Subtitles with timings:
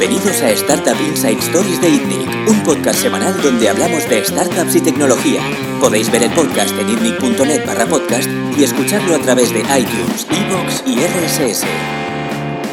[0.00, 4.80] Bienvenidos a Startup Inside Stories de ITNIC, un podcast semanal donde hablamos de startups y
[4.80, 5.42] tecnología.
[5.78, 8.26] Podéis ver el podcast en itnic.net barra podcast
[8.56, 11.66] y escucharlo a través de iTunes, Evox y RSS.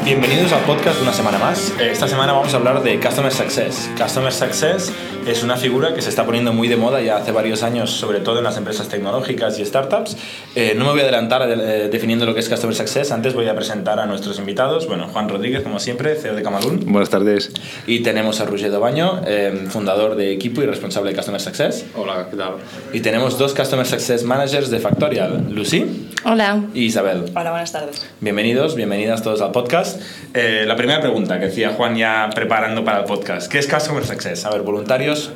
[0.07, 1.73] Bienvenidos al podcast de una semana más.
[1.81, 3.89] Eh, Esta semana vamos a hablar de Customer Success.
[4.01, 4.89] Customer Success
[5.27, 8.21] es una figura que se está poniendo muy de moda ya hace varios años, sobre
[8.21, 10.15] todo en las empresas tecnológicas y startups.
[10.55, 13.49] Eh, no me voy a adelantar eh, definiendo lo que es Customer Success, antes voy
[13.49, 14.87] a presentar a nuestros invitados.
[14.87, 16.85] Bueno, Juan Rodríguez, como siempre, CEO de Camalún.
[16.85, 17.51] Buenas tardes.
[17.85, 21.85] Y tenemos a Roger Dobaño, eh, fundador de equipo y responsable de Customer Success.
[21.97, 22.53] Hola, ¿qué tal?
[22.93, 26.63] Y tenemos dos Customer Success Managers de Factorial, Lucy Hola.
[26.73, 27.25] y Isabel.
[27.35, 28.05] Hola, buenas tardes.
[28.21, 29.96] Bienvenidos, bienvenidas todos al podcast.
[30.33, 33.51] Eh, la primera pregunta que decía Juan ya preparando para el podcast.
[33.51, 34.45] ¿Qué es Customer Success?
[34.45, 35.31] A ver, voluntarios.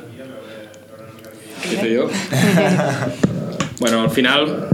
[1.64, 2.10] ¿Empiezo yo?
[3.80, 4.68] bueno, al final,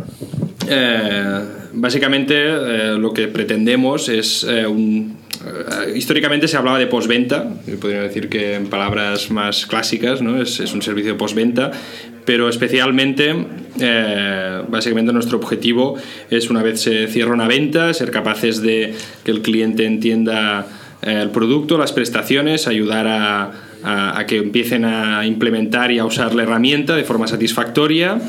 [0.69, 1.41] eh,
[1.73, 5.19] básicamente eh, lo que pretendemos es un...
[5.95, 7.45] históricamente se hablaba de postventa,
[7.81, 10.41] podría decir que en palabras más clásicas, ¿no?
[10.41, 11.71] es, es un servicio de postventa,
[12.25, 13.35] pero especialmente,
[13.81, 15.97] eh, básicamente nuestro objetivo
[16.31, 20.67] es una vez se cierra una venta, ser capaces de que el cliente entienda
[21.03, 23.65] eh, el producto, las prestaciones, ayudar a,
[24.27, 28.21] que empiecen a implementar y a usar la herramienta de forma satisfactoria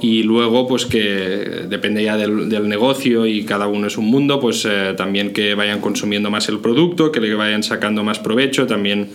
[0.00, 4.64] y luego pues que depende ya del, negocio y cada uno es un mundo pues
[4.66, 9.08] eh, también que vayan consumiendo más el producto que le vayan sacando más provecho también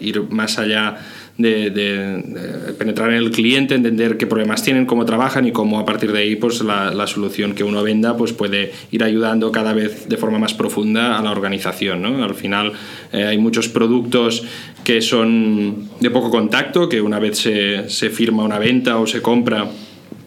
[0.00, 0.96] ir más allá
[1.36, 5.84] de, de- penetrar en el cliente, entender qué problemas tienen, cómo trabajan y cómo a
[5.84, 9.72] partir de ahí pues la, la solución que uno venda pues puede ir ayudando cada
[9.72, 12.02] vez de forma más profunda a la organización.
[12.02, 12.22] ¿no?
[12.22, 12.72] Al final
[13.12, 14.44] eh, hay muchos productos
[14.84, 19.20] que son de poco contacto, que una vez se, se firma una venta o se
[19.22, 19.66] compra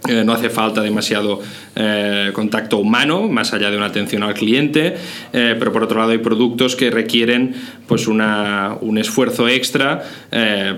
[0.07, 1.41] eh, no hace falta demasiado
[1.75, 4.95] eh, contacto humano, más allá de una atención al cliente,
[5.33, 7.55] eh, pero por otro lado hay productos que requieren
[7.87, 10.03] pues una, un esfuerzo extra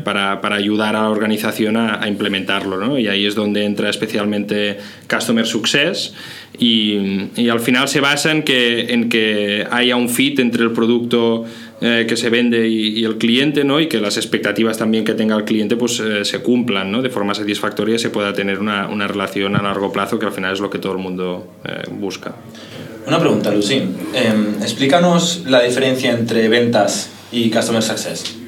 [0.04, 2.98] para, para ayudar a la organización a, implementarlo.
[3.00, 4.78] Y ahí es donde entra especialmente
[5.10, 6.14] Customer Success
[6.58, 10.72] y, y al final se basa en que, en que haya un fit entre el
[10.72, 11.46] producto
[11.82, 13.80] eh, que se vende y, el cliente, ¿no?
[13.80, 17.02] Y que las expectativas también que tenga el cliente pues eh, se cumplan, ¿no?
[17.02, 20.54] De forma satisfactoria se pueda tener una, una relación a largo plazo que al final
[20.54, 22.36] es lo que todo el mundo eh, busca.
[23.08, 23.82] Una pregunta, Lucy.
[24.14, 28.39] Em, explícanos la diferencia entre ventas y Customer Success.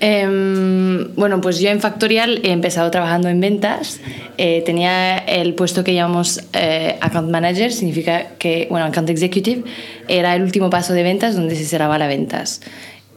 [0.00, 4.00] Em, bueno, pues yo en Factorial he empezado trabajando en ventas.
[4.36, 9.64] Eh, tenía el puesto que llamamos eh, Account Manager, significa que, bueno, Account Executive,
[10.06, 12.60] era el último paso de ventas donde se cerraba las ventas.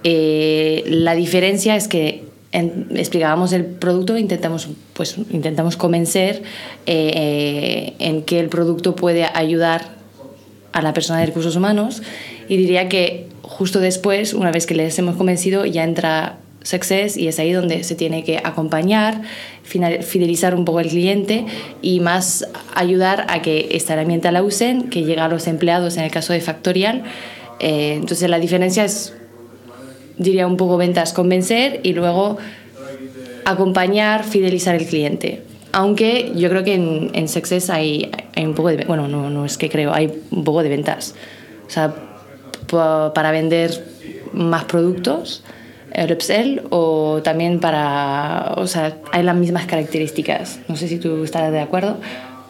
[0.03, 6.41] Eh, la diferencia es que en- explicábamos el producto, intentamos, pues, intentamos convencer
[6.87, 9.89] eh, en que el producto puede ayudar
[10.73, 12.01] a la persona de recursos humanos
[12.49, 17.27] y diría que justo después, una vez que les hemos convencido, ya entra Success y
[17.27, 19.21] es ahí donde se tiene que acompañar,
[19.63, 21.45] fidelizar un poco al cliente
[21.81, 26.03] y más ayudar a que esta herramienta la usen, que llegue a los empleados en
[26.03, 27.03] el caso de Factorial.
[27.59, 29.13] Eh, entonces la diferencia es,
[30.17, 32.37] diría un poco ventas, convencer y luego
[33.45, 35.41] acompañar, fidelizar el cliente.
[35.71, 38.83] Aunque yo creo que en, en Success hay, hay un poco de...
[38.85, 41.15] Bueno, no, no es que creo, hay un poco de ventas.
[41.65, 41.95] O sea,
[42.69, 43.83] pa- para vender
[44.33, 45.43] más productos,
[45.93, 48.53] el upsell, o también para...
[48.57, 50.59] O sea, hay las mismas características.
[50.67, 51.97] No sé si tú estás de acuerdo,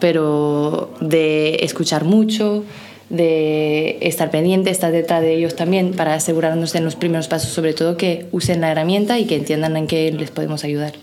[0.00, 2.64] pero de escuchar mucho,
[3.08, 7.74] de estar pendiente, estar detrás de ellos también para asegurarnos en los primeros pasos, sobre
[7.74, 10.94] todo que usen la herramienta y que entiendan en qué les podemos ayudar.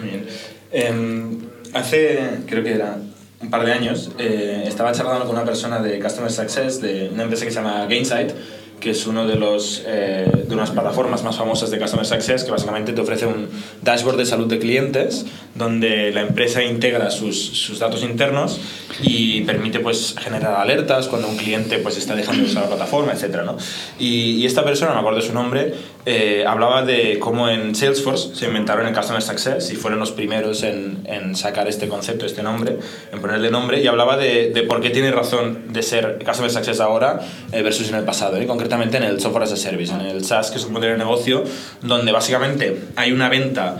[0.00, 0.26] Muy bien.
[0.70, 1.38] Em,
[1.72, 2.98] hace, creo que era
[3.40, 7.22] un par de años, eh, estaba charlando con una persona de Customer Success de una
[7.22, 8.32] empresa que se llama Gainsight,
[8.80, 12.50] que es uno de los eh, de unas plataformas más famosas de Customer Success que
[12.50, 13.48] básicamente te ofrece un
[13.82, 18.60] dashboard de salud de clientes donde la empresa integra sus, sus datos internos
[19.02, 23.12] y permite pues generar alertas cuando un cliente pues está dejando de usar la plataforma,
[23.12, 23.42] etc.
[23.44, 23.56] ¿no?
[23.98, 25.74] Y, esta persona, me acuerdo de su nombre,
[26.06, 30.62] eh, hablaba de cómo en Salesforce se inventaron el Customer Success y fueron los primeros
[30.62, 32.78] en, sacar este concepto, este nombre,
[33.12, 36.80] en ponerle nombre y hablaba de, de por qué tiene razón de ser Customer Success
[36.80, 37.20] ahora
[37.52, 40.24] eh, versus en el pasado, y concretamente en el Software as a Service, en el
[40.24, 41.42] SaaS, que es un modelo de negocio
[41.82, 43.78] donde básicamente hay una venta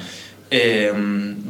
[0.50, 0.92] eh,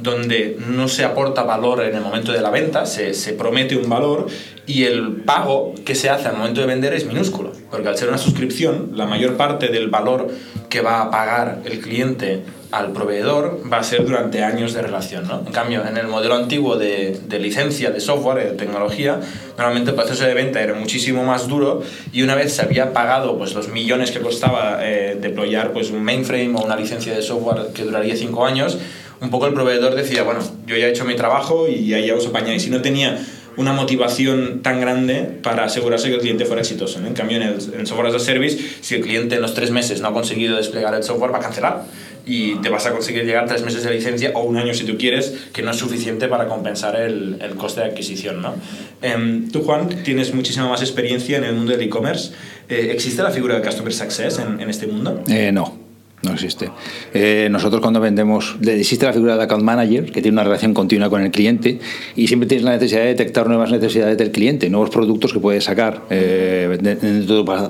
[0.02, 3.88] donde no se aporta valor en el momento de la venta, se, se promete un
[3.88, 4.26] valor
[4.66, 8.08] y el pago que se hace al momento de vender es minúsculo, porque al ser
[8.08, 10.28] una suscripción, la mayor parte del valor
[10.68, 15.26] que va a pagar el cliente al proveedor va a ser durante años de relación.
[15.28, 15.42] ¿no?
[15.46, 19.20] En cambio, en el modelo antiguo de, de, licencia de software, de tecnología,
[19.56, 21.82] normalmente el proceso de venta era muchísimo más duro
[22.12, 26.02] y una vez se había pagado pues, los millones que costaba eh, deployar pues, un
[26.02, 28.78] mainframe o una licencia de software que duraría cinco años,
[29.20, 32.14] un poco el proveedor decía, bueno, yo ya he hecho mi trabajo y ahí ya
[32.14, 32.62] os apañáis.
[32.62, 33.18] Si no tenía
[33.56, 36.98] una motivación tan grande para asegurarse que el cliente fuera exitoso.
[37.04, 39.70] En cambio, en el, en software as a service, si el cliente en los tres
[39.70, 41.84] meses no ha conseguido desplegar el software, va a cancelar
[42.26, 44.98] y te vas a conseguir llegar tres meses de licencia o un año si tú
[44.98, 48.42] quieres, que no es suficiente para compensar el, el coste de adquisición.
[48.42, 48.54] ¿no?
[49.00, 52.32] Eh, tú, Juan, tienes muchísima más experiencia en el mundo del e-commerce.
[52.68, 55.22] Eh, ¿Existe la figura de Customer Success en, en este mundo?
[55.28, 55.85] Eh, no.
[56.26, 56.70] No existe.
[57.14, 61.08] Eh, nosotros cuando vendemos, existe la figura de account manager que tiene una relación continua
[61.08, 61.78] con el cliente
[62.16, 65.62] y siempre tienes la necesidad de detectar nuevas necesidades del cliente, nuevos productos que puedes
[65.62, 66.78] sacar eh,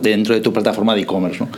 [0.00, 1.40] dentro, de tu plataforma de e-commerce.
[1.40, 1.50] ¿no?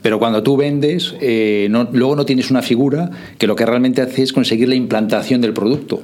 [0.00, 4.00] Pero cuando tú vendes, eh, no, luego no tienes una figura que lo que realmente
[4.00, 6.02] hace es conseguir la implantación del producto.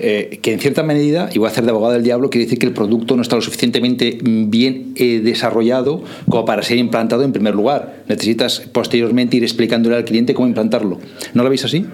[0.00, 2.58] Eh, que en cierta medida, y voy a hacer de abogado del diablo, quiere decir
[2.58, 7.32] que el producto no está lo suficientemente bien eh, desarrollado como para ser implantado en
[7.32, 8.04] primer lugar.
[8.08, 10.98] Necesitas posteriormente ir explicándole al cliente cómo implantarlo.
[11.34, 11.86] ¿No lo veis así?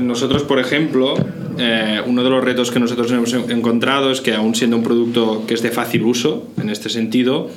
[0.00, 1.14] Nosotros, por ejemplo,
[1.58, 5.44] eh, uno de los retos que nosotros hemos encontrado es que, aún siendo un producto
[5.46, 7.48] que es de fácil uso, en este sentido,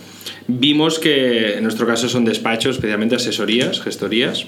[0.47, 4.45] vimos que en nuestro caso son despachos, especialmente asesorías, gestorías,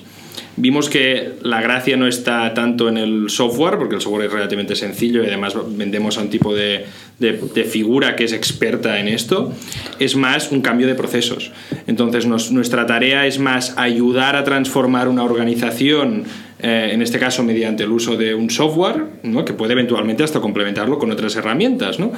[0.58, 4.76] Vimos que la gracia no está tanto en el software, porque el software es relativamente
[4.76, 6.86] sencillo y además vendemos a un tipo de,
[7.20, 9.54] de, de figura que es experta en esto,
[10.00, 11.52] es más un cambio de procesos.
[11.88, 16.26] Entonces nos, nuestra tarea es más ayudar a transformar una organización
[16.60, 19.46] eh, en este caso mediante el uso de un software, ¿no?
[19.46, 22.12] que puede eventualmente hasta complementarlo con otras herramientas, ¿no?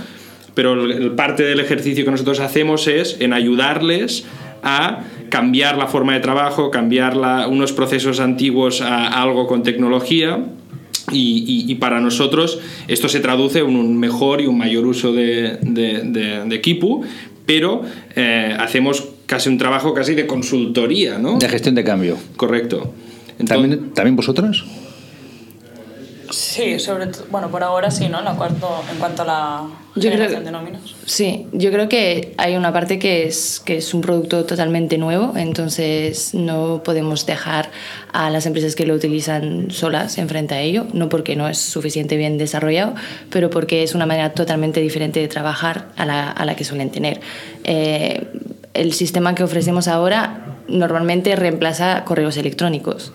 [0.53, 4.25] Pero el, el parte del ejercicio que nosotros hacemos es en ayudarles
[4.63, 10.39] a cambiar la forma de trabajo, cambiar la, unos procesos antiguos a algo con tecnología.
[11.11, 15.11] Y, y, y, para nosotros esto se traduce en un mejor y un mayor uso
[15.11, 17.01] de, de, de, de equipo,
[17.45, 17.81] pero
[18.15, 21.39] eh, hacemos casi un trabajo casi de consultoría, ¿no?
[21.39, 22.17] De gestión de cambio.
[22.37, 22.93] Correcto.
[23.37, 24.63] Entonces, ¿También, ¿También vosotras?
[26.33, 28.19] Sí, sobre bueno, por ahora sí, ¿no?
[28.21, 30.81] La cuarto, en cuanto a la yo generación creo, de nóminas.
[31.05, 35.33] Sí, yo creo que hay una parte que es, que es un producto totalmente nuevo,
[35.37, 37.69] entonces no podemos dejar
[38.13, 42.17] a las empresas que lo utilizan solas enfrente a ello, no porque no es suficiente
[42.17, 42.95] bien desarrollado,
[43.29, 46.89] pero porque es una manera totalmente diferente de trabajar a la, a la que suelen
[46.89, 47.21] tener.
[47.63, 48.25] Eh,
[48.73, 53.11] el sistema que ofrecemos ahora normalmente reemplaza correos electrónicos.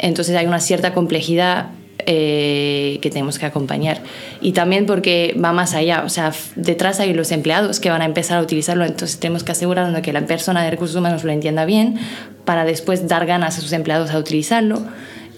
[0.00, 1.68] Entonces hay una cierta complejidad
[2.06, 4.00] eh, que tenemos que acompañar.
[4.40, 8.04] Y también porque va más allá, o sea, detrás hay los empleados que van a
[8.04, 11.32] empezar a utilizarlo, entonces tenemos que asegurarnos de que la persona de recursos humanos lo
[11.32, 11.98] entienda bien
[12.44, 14.82] para después dar ganas a sus empleados a utilizarlo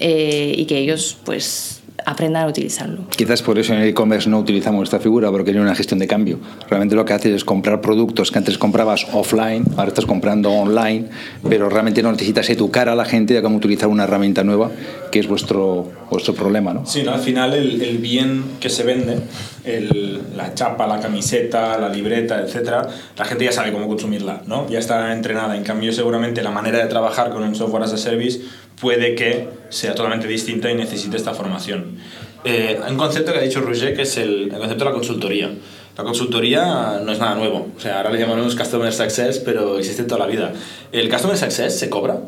[0.01, 3.03] eh, y que ellos pues aprendan a utilizarlo.
[3.11, 6.07] Quizás por eso en el e-commerce no utilizamos esta figura, porque tiene una gestión de
[6.07, 6.39] cambio.
[6.69, 11.09] Realmente lo que haces es comprar productos que antes comprabas offline, ahora estás comprando online,
[11.49, 14.71] pero realmente no necesitas educar a la gente de cómo utilizar una herramienta nueva,
[15.11, 16.75] que es vuestro, vuestro problema.
[16.75, 16.87] ¿no?
[16.87, 17.13] Sí, ¿no?
[17.13, 19.19] al final el, el bien que se vende,
[19.65, 24.69] el, la chapa, la camiseta, la libreta, etcétera, la gente ya sabe cómo consumirla, ¿no?
[24.69, 25.57] ya está entrenada.
[25.57, 28.41] En cambio, seguramente la manera de trabajar con un software as a service
[28.81, 31.99] puede que sea totalmente distinta y necesite esta formación.
[32.45, 34.93] Eh, hay un concepto que ha dicho Roger que es el, el, concepto de la
[34.93, 35.51] consultoría.
[35.97, 40.03] La consultoría no es nada nuevo, o sea, ahora le llamamos Customer Success, pero existe
[40.03, 40.53] toda la vida.
[40.91, 42.19] ¿El Customer Success se cobra?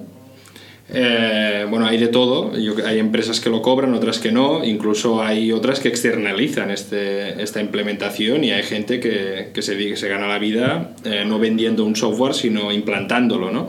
[0.88, 2.56] Eh, bueno, hay de todo.
[2.56, 4.64] Yo, hay empresas que lo cobran, otras que no.
[4.64, 9.96] Incluso hay otras que externalizan este, esta implementación y hay gente que, que, se, que
[9.96, 13.68] se gana la vida eh, no vendiendo un software, sino implantándolo, ¿no?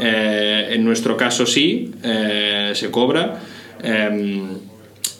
[0.00, 3.40] Eh, en nuestro caso sí, eh, se cobra,
[3.82, 4.42] eh,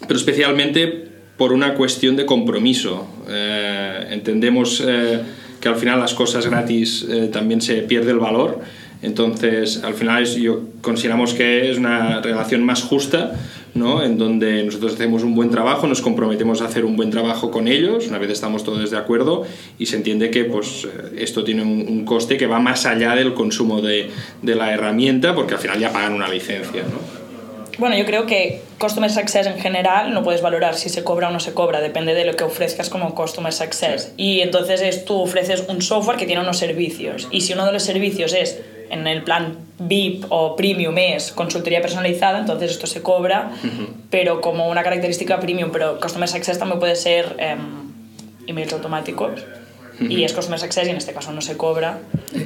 [0.07, 3.07] pero especialmente por una cuestión de compromiso.
[4.09, 4.83] entendemos
[5.61, 8.59] que al final las cosas gratis también se pierde el valor,
[9.01, 13.33] entonces al final es, yo consideramos que es una relación más justa
[13.73, 14.03] ¿no?
[14.03, 17.67] en donde nosotros hacemos un buen trabajo, nos comprometemos a hacer un buen trabajo con
[17.67, 19.45] ellos, una vez estamos todos de acuerdo
[19.79, 20.87] y se entiende que pues,
[21.17, 24.09] esto tiene un, un coste que va más allá del consumo de,
[24.41, 26.83] de, la herramienta, porque al final ya pagan una licencia.
[26.83, 27.21] ¿no?
[27.77, 31.31] Bueno, yo creo que Customer Success en general no puedes valorar si se cobra o
[31.31, 34.13] no se cobra, depende de lo que ofrezcas como Customer Success.
[34.17, 37.71] Y entonces es, tú ofreces un software que tiene unos servicios y si uno de
[37.71, 38.61] los servicios es
[38.91, 43.87] en el plan VIP o Premium es consultoría personalizada, entonces esto se cobra, uh -huh.
[44.09, 47.55] pero como una característica Premium, pero Customer Success también puede ser eh,
[48.47, 49.43] emails automáticos.
[49.99, 51.99] y es Customer Success y en este caso no se cobra,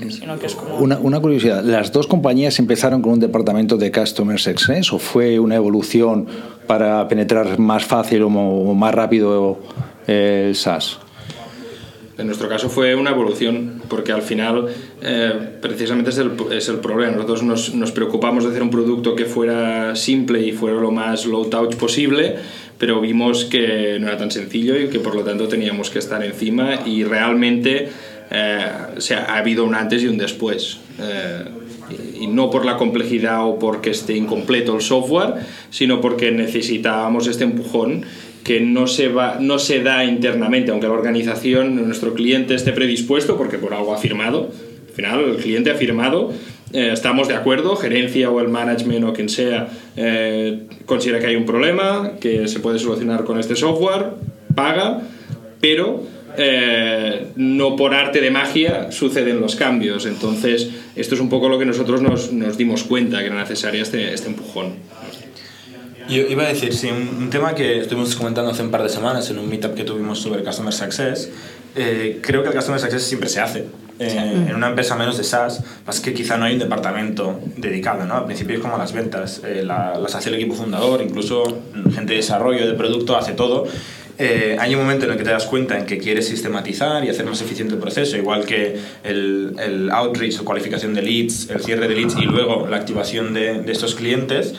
[0.10, 0.76] sino que es como...
[0.76, 5.40] Una, una, curiosidad, ¿las dos compañías empezaron con un departamento de Customer Success o fue
[5.40, 6.28] una evolución
[6.68, 9.60] para penetrar más fácil o más rápido
[10.06, 11.00] el SaaS?
[12.18, 14.68] En nuestro caso fue una evolución, porque al final
[15.02, 17.14] eh, precisamente es el, es el, problema.
[17.14, 21.26] Nosotros nos, nos, preocupamos de hacer un producto que fuera simple y fuera lo más
[21.26, 22.38] low touch posible,
[22.78, 26.24] pero vimos que no era tan sencillo y que por lo tanto teníamos que estar
[26.24, 27.90] encima y realmente
[28.32, 28.66] eh,
[28.98, 30.80] o sea, ha habido un antes y un después.
[31.00, 31.46] Eh,
[32.20, 35.36] y no por la complejidad o porque esté incompleto el software,
[35.70, 38.06] sino porque necesitábamos este empujón
[38.46, 43.38] que no se, va, no se da internamente, aunque la organización, nuestro cliente esté predispuesto,
[43.38, 44.52] porque por algo ha firmado,
[44.88, 46.32] al final el cliente ha firmado,
[46.72, 51.36] eh, estamos de acuerdo, gerencia o el management o quien sea eh, considera que hay
[51.36, 54.12] un problema, que se puede solucionar con este software,
[54.54, 55.02] paga,
[55.60, 56.04] pero
[56.38, 60.06] eh, no por arte de magia suceden los cambios.
[60.06, 63.82] Entonces, esto es un poco lo que nosotros nos, nos dimos cuenta, que era necesario
[63.82, 64.74] este, este empujón.
[66.08, 69.30] Yo iba a decir, sí, un, tema que estuvimos comentando hace un par de semanas
[69.32, 71.30] en un meetup que tuvimos sobre Customer Success,
[71.76, 73.66] eh, creo que el Customer Success siempre se hace.
[73.98, 78.06] Eh, en una empresa menos de SaaS, más que quizá no hay un departamento dedicado,
[78.06, 78.16] ¿no?
[78.16, 81.62] Al principio es como las ventas, eh, las hace el equipo fundador, incluso
[81.94, 83.66] gente de desarrollo de producto hace todo.
[84.18, 87.26] hay un momento en el que te das cuenta en que quieres sistematizar y hacer
[87.26, 91.88] más eficiente el proceso, igual que el, el outreach o cualificación de leads, el cierre
[91.88, 94.54] de leads y luego la activación de, de estos clientes.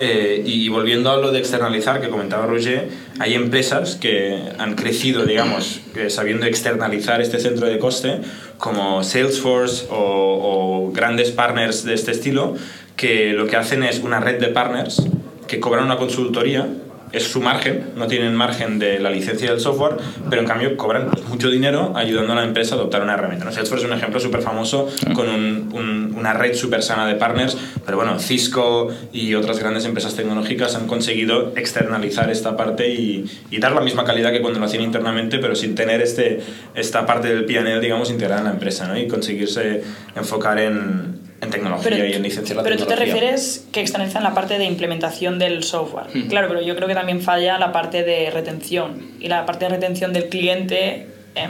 [0.00, 2.88] Eh, y volviendo a lo de externalizar que comentaba Roger,
[3.20, 8.20] hay empresas que han crecido, digamos, sabiendo externalizar este centro de coste,
[8.58, 12.56] como Salesforce o, o grandes partners de este estilo,
[12.96, 15.02] que lo que hacen es una red de partners
[15.46, 16.66] que cobran una consultoría
[17.12, 19.96] es su margen, no tienen margen de la licencia del software,
[20.30, 23.44] pero en cambio cobran mucho dinero ayudando a la empresa a adoptar una herramienta.
[23.44, 23.52] ¿no?
[23.52, 27.96] Salesforce es un ejemplo súper famoso con un, una red súper sana de partners, pero
[27.96, 33.72] bueno, Cisco y otras grandes empresas tecnológicas han conseguido externalizar esta parte y, y dar
[33.72, 36.40] la misma calidad que cuando lo hacían internamente, pero sin tener este,
[36.74, 38.98] esta parte del PNL, digamos, integrada en la empresa ¿no?
[38.98, 39.82] y conseguirse
[40.14, 42.96] enfocar en, en tecnología y en licenciar la pero tecnología.
[42.96, 46.06] tú te refieres que externalizan la parte de implementación del software.
[46.28, 49.12] Claro, pero yo creo que también falla la parte de retención.
[49.18, 51.48] Y la parte de retención del cliente, eh,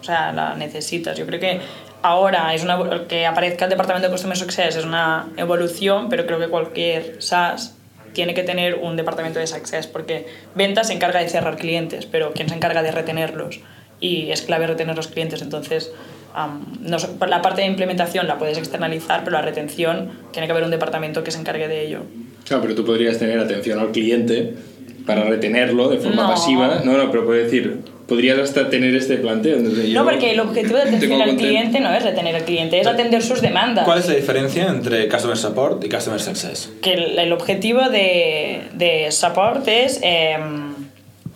[0.00, 1.16] o sea, la necesitas.
[1.18, 1.60] Yo creo que
[2.00, 6.38] ahora es una, que aparezca el departamento de Customer Success es una evolución, pero creo
[6.38, 7.74] que cualquier SaaS
[8.14, 12.32] tiene que tener un departamento de Success, porque ventas se encarga de cerrar clientes, pero
[12.32, 13.60] ¿quién se encarga de retenerlos?
[14.00, 15.92] Y es clave retener los clientes, entonces
[16.46, 20.64] Um, no, la parte de implementación la puedes externalizar, pero la retención tiene que haber
[20.64, 22.00] un departamento que se encargue de ello.
[22.46, 24.54] Claro, pero tú podrías tener atención al cliente
[25.06, 26.28] para retenerlo de forma No.
[26.30, 26.82] pasiva.
[26.84, 29.58] No, no, pero puedo decir, podrías hasta tener este planteo.
[29.58, 33.22] No, porque el objetivo de atención al cliente no es retener al cliente, es atender
[33.22, 33.84] sus demandas.
[33.84, 36.70] ¿Cuál es la diferencia entre Customer Support y Customer Success?
[36.82, 40.36] Que el, el objetivo de, de support es eh,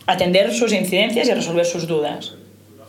[0.06, 2.34] atender sus incidencias y resolver sus dudas.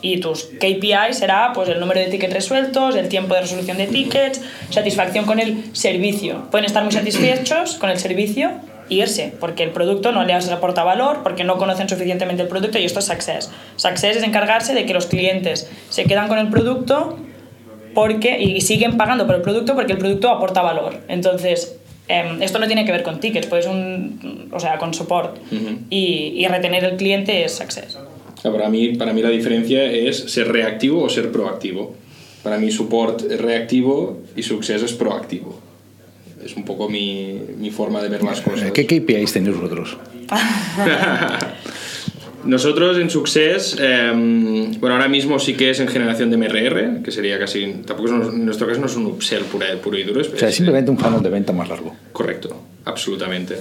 [0.04, 3.88] Y tus KPI será pues, el número de tickets resueltos, el tiempo de resolución de
[3.88, 6.50] tickets, satisfacción con el servicio.
[6.52, 8.52] Pueden estar muy satisfechos con el servicio
[8.90, 12.78] e irse, porque el producto no les aporta valor, porque no conocen suficientemente el producto
[12.80, 13.50] y esto es Success.
[13.78, 17.18] Success es encargarse de que los clientes se quedan con el producto
[17.94, 21.00] porque, y siguen pagando por el producto porque el producto aporta valor.
[21.08, 21.78] Entonces,
[22.10, 25.38] em, esto no tiene que ver con tickets, pues un, o sea, con support.
[25.90, 27.98] y, y retener el cliente es Success.
[28.44, 31.96] Sea, para, mí, para mí la diferencia es ser reactivo o ser proactivo.
[32.44, 35.60] Para mí support es reactivo y success es proactivo.
[36.46, 38.72] Es un poco mi, mi forma de ver las cosas.
[38.72, 39.98] ¿Qué KPIs tenéis vosotros?
[42.46, 44.12] Nosotros en Success, eh,
[44.82, 48.12] bueno, ahora mismo sí que es en generación de MRR, que sería casi, tampoco es
[48.12, 50.20] un- en nuestro caso no es un upsell puro, puro y duro.
[50.20, 51.96] Es, O sea, es simplemente un funnel de venta más largo.
[52.12, 53.56] Correcto, absolutamente.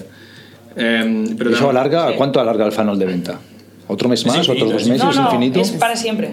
[0.75, 2.09] Eh, pero ¿Eso alarga?
[2.09, 2.15] sí.
[2.17, 3.39] ¿Cuánto alarga el funnel de venta?
[3.93, 4.37] ¿Otro mes más?
[4.37, 5.05] infinito, ¿Otros dos es meses?
[5.05, 5.61] no, no, ¿Infinito?
[5.61, 6.33] es para siempre.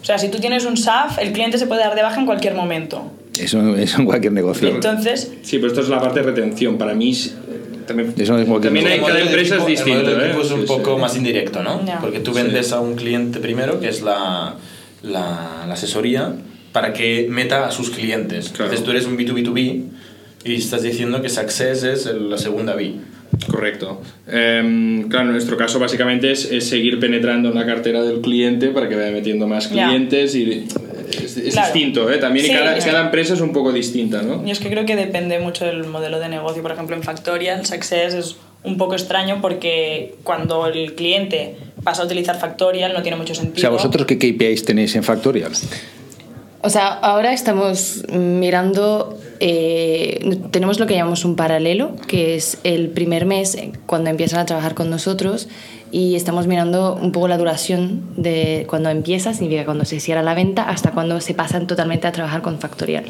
[0.00, 2.26] O sea, si tú tienes un SAF, el cliente se puede dar de baja en
[2.26, 3.10] cualquier momento.
[3.38, 4.68] Eso, eso en cualquier negocio.
[4.68, 6.78] Entonces, Sí, pero esto es la parte de retención.
[6.78, 9.98] Para mí, eh, también, Eso es cualquier también hay, cada empresa es equipo- distinto.
[10.00, 10.28] El modelo de ¿eh?
[10.30, 11.00] equipo es un Sí, poco sí.
[11.00, 11.84] más indirecto, ¿no?
[11.84, 11.98] Ya.
[12.00, 14.54] Porque tú vendes a un cliente primero, que es la,
[15.02, 16.32] la, la asesoría,
[16.72, 18.48] para que meta a sus clientes.
[18.48, 18.64] Claro.
[18.72, 19.84] Entonces tú eres un B2B2B
[20.44, 22.94] y estás diciendo que Success es el- la segunda B.
[23.46, 24.00] Correcto.
[24.26, 28.68] Em, claro, en nuestro caso básicamente es, es seguir penetrando en la cartera del cliente
[28.68, 30.66] para que vaya metiendo más clientes y
[31.10, 31.72] es, es Claro.
[31.72, 32.18] distinto, ¿eh?
[32.18, 32.88] También y Sí, cada, sí.
[32.88, 34.44] cada empresa es un poco distinta, ¿no?
[34.44, 36.62] yo es que creo que depende mucho del modelo de negocio.
[36.62, 42.04] Por ejemplo, en Factorial, Success es un poco extraño porque cuando el cliente vas a
[42.04, 43.56] utilizar Factorial, no tiene mucho sentido.
[43.56, 45.52] O sea, ¿vosotros qué KPIs tenéis en Factorial?
[46.60, 52.88] O sea, ahora estamos mirando, eh, tenemos lo que llamamos un paralelo, que es el
[52.88, 55.48] primer mes eh, cuando empiezan a trabajar con nosotros
[55.90, 60.34] y estamos mirando un poco la duración de cuando empieza, significa cuando se cierra la
[60.34, 63.04] venta, hasta cuando se pasan totalmente a trabajar con Factorial.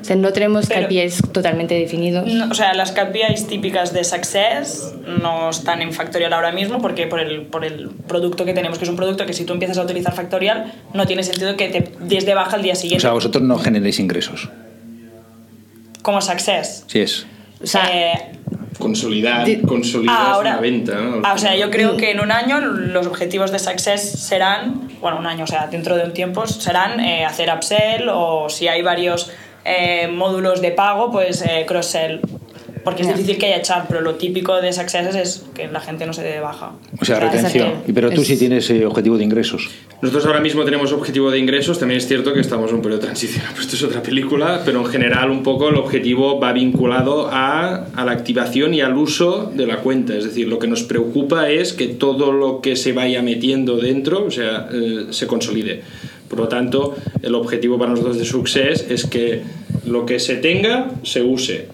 [0.00, 2.32] O sea, no tenemos Pero- KPIs totalmente definidos.
[2.32, 7.08] No, o sea, las KPIs típicas de Success no están en Factorial ahora mismo porque
[7.08, 9.78] por el, por el producto que tenemos, que es un producto que si tú empiezas
[9.78, 13.02] a utilizar Factorial, no tiene sentido que te des de baja el día O siguiente
[13.02, 14.48] sea, vosotros no generéis ingresos.
[16.06, 16.84] Como Success.
[16.86, 17.26] Sí es.
[17.60, 18.32] O sea, Eh,
[18.78, 20.94] Consolidar, consolidar Ah, ahora, una venta.
[20.94, 21.20] ¿no?
[21.24, 25.18] ah, o sea, yo creo que en un año los objetivos de Success serán, bueno,
[25.18, 28.82] un año, o sea, dentro de un tiempo serán eh, hacer upsell o si hay
[28.82, 29.32] varios
[29.64, 32.20] eh, módulos de pago, pues eh, cross-sell.
[32.86, 33.14] Porque es Ya.
[33.14, 36.22] difícil que haya char, pero lo típico de Success es que la gente no se
[36.22, 36.70] dé de baja.
[37.00, 37.82] O sea, retención.
[37.92, 39.68] Pero tú Es- sí tienes eh, objetivo de ingresos.
[40.00, 43.00] Nosotros ahora mismo tenemos objetivo de ingresos, también es cierto que estamos en un periodo
[43.00, 46.52] de transición, pues esto es otra película, pero en general un poco el objetivo va
[46.52, 50.68] vinculado a, a la activación y al uso de la cuenta, es decir, lo que
[50.68, 55.26] nos preocupa es que todo lo que se vaya metiendo dentro, o sea, eh, se
[55.26, 55.82] consolide.
[56.28, 59.42] Por lo tanto, el objetivo para nosotros de Success es que
[59.86, 61.68] lo que se tenga se use.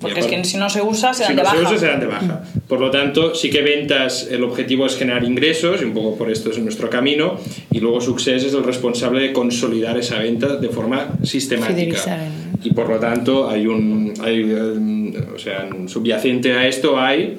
[0.00, 1.56] Porque es que si no se usa, se dan si de no baja.
[1.56, 2.42] se usa, se dan de baja.
[2.68, 6.30] Por lo tanto, sí que ventas, el objetivo es generar ingresos, y un poco por
[6.30, 7.38] esto es nuestro camino,
[7.70, 12.30] y luego Success es el responsable de consolidar esa venta de forma sistemática.
[12.62, 17.38] Y por lo tanto, hay un, hay, eh, o sea, un subyacente a esto hay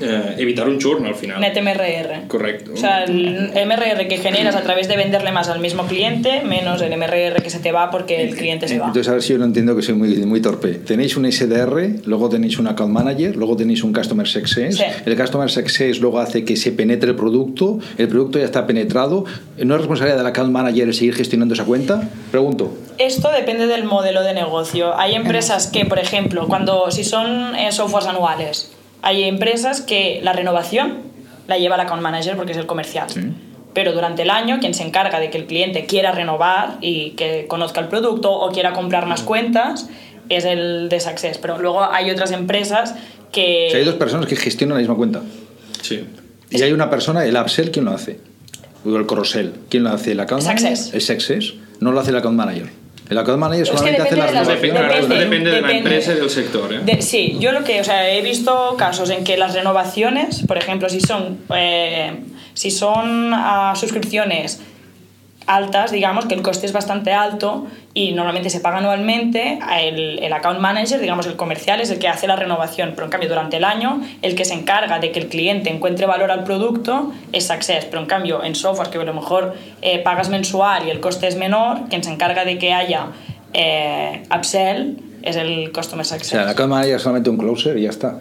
[0.00, 1.40] eh, evitar un churn al final.
[1.40, 2.28] Net MRR.
[2.28, 2.72] Correcto.
[2.74, 6.82] O sea, el MRR que generas a través de venderle más al mismo cliente, menos
[6.82, 8.86] el MRR que se te va porque el cliente se va.
[8.86, 10.74] Entonces, a ver si yo lo entiendo que soy muy, muy torpe.
[10.74, 14.76] Tenéis un SDR, luego tenéis un Account Manager, luego tenéis un Customer Success.
[14.76, 14.84] Sí.
[15.04, 17.78] El Customer Success luego hace que se penetre el producto.
[17.98, 19.24] El producto ya está penetrado.
[19.58, 22.08] ¿No es responsabilidad del Account Manager el seguir gestionando esa cuenta?
[22.30, 22.76] Pregunto.
[22.98, 24.98] Esto depende del modelo de negocio.
[24.98, 30.32] Hay empresas que, por ejemplo, cuando si son eh, softwares anuales, hay empresas que la
[30.32, 30.98] renovación
[31.48, 33.08] la lleva el account manager porque es el comercial.
[33.72, 37.46] Pero durante el año, quien se encarga de que el cliente quiera renovar y que
[37.48, 39.88] conozca el producto o quiera comprar más cuentas
[40.28, 41.38] es el de Success.
[41.38, 42.94] Pero luego hay otras empresas
[43.32, 43.66] que...
[43.68, 45.22] O sea, hay dos personas que gestionan la misma cuenta.
[45.82, 46.04] Sí.
[46.50, 48.18] Y hay una persona, el upsell, ¿quién lo hace?
[48.84, 50.12] O el cross-sell, ¿quién lo hace?
[50.12, 50.62] ¿El account Success.
[50.62, 50.94] manager?
[50.94, 51.54] El success.
[51.80, 52.70] No lo hace el account manager.
[53.10, 55.60] El account manager Es que solamente hace depende la de las- claro, Depende, depende de
[55.62, 56.72] la empresa y del sector.
[56.72, 56.80] ¿eh?
[56.84, 60.56] De- sí, yo lo que, o sea, he visto casos en que las renovaciones, por
[60.56, 62.12] ejemplo, si son, eh,
[62.54, 64.60] si son ah, suscripciones
[65.50, 70.32] altas, digamos, que el coste es bastante alto y normalmente se paga anualmente, el, el
[70.32, 73.56] account manager, digamos, el comercial es el que hace la renovación, pero en cambio durante
[73.56, 77.48] el año el que se encarga de que el cliente encuentre valor al producto es
[77.48, 81.00] Success, pero en cambio en software que a lo mejor eh, pagas mensual y el
[81.00, 83.08] coste es menor, quien se encarga de que haya
[83.52, 86.28] eh, upsell es el Customer O Success.
[86.28, 88.20] sea, el account manager es solamente un closer y ya está.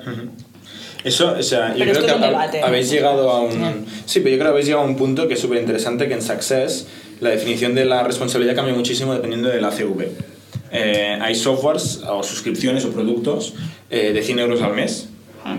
[1.03, 3.85] Eso, o sea, yo Pero creo que habéis llegado a un...
[4.05, 6.13] Sí, pero yo creo que habéis llegado a un punto que es súper interesante, que
[6.15, 6.87] en Success
[7.21, 10.07] la definición de la responsabilidad cambia muchísimo dependiendo del ACV.
[10.71, 13.53] Eh, hay softwares o suscripciones o productos
[13.89, 15.09] eh, de 100 euros al mes,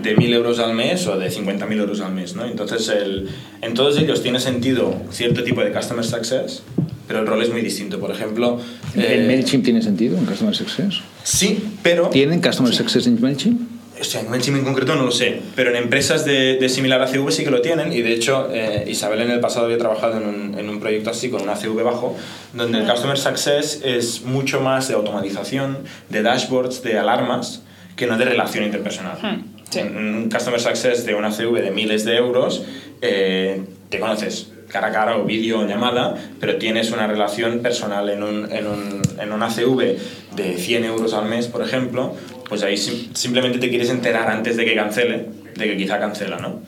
[0.01, 2.35] de 1000 euros al mes o de 50.000 euros al mes.
[2.35, 2.45] ¿no?
[2.45, 3.29] Entonces, el,
[3.61, 6.63] en todos ellos tiene sentido cierto tipo de Customer Success,
[7.07, 7.99] pero el rol es muy distinto.
[7.99, 8.59] Por ejemplo...
[8.95, 11.01] ¿En eh, MailChimp tiene sentido en Customer Success?
[11.23, 12.07] Sí, pero...
[12.07, 13.70] ¿Tienen Customer Success en MailChimp?
[14.01, 17.01] O sea, en MailChimp en concreto no lo sé, pero en empresas de, de similar
[17.03, 20.17] ACV sí que lo tienen y de hecho eh, Isabel en el pasado había trabajado
[20.17, 22.17] en un, en un proyecto así con un ACV bajo
[22.53, 25.77] donde el Customer Success es mucho más de automatización,
[26.09, 27.61] de dashboards, de alarmas
[27.95, 29.19] que no de relación interpersonal.
[29.21, 29.81] Hmm, sí.
[29.81, 32.65] Un Customer Success de un ACV de miles de euros
[33.01, 38.09] eh, te conoces cara a cara o vídeo o llamada, pero tienes una relación personal
[38.09, 39.97] en un, en un, en un ACV
[40.35, 42.15] de 100 euros al mes, por ejemplo,
[42.51, 46.35] pues ahí sim- simplemente te quieres enterar antes de que cancele, de que quizá cancela,
[46.35, 46.59] ¿no?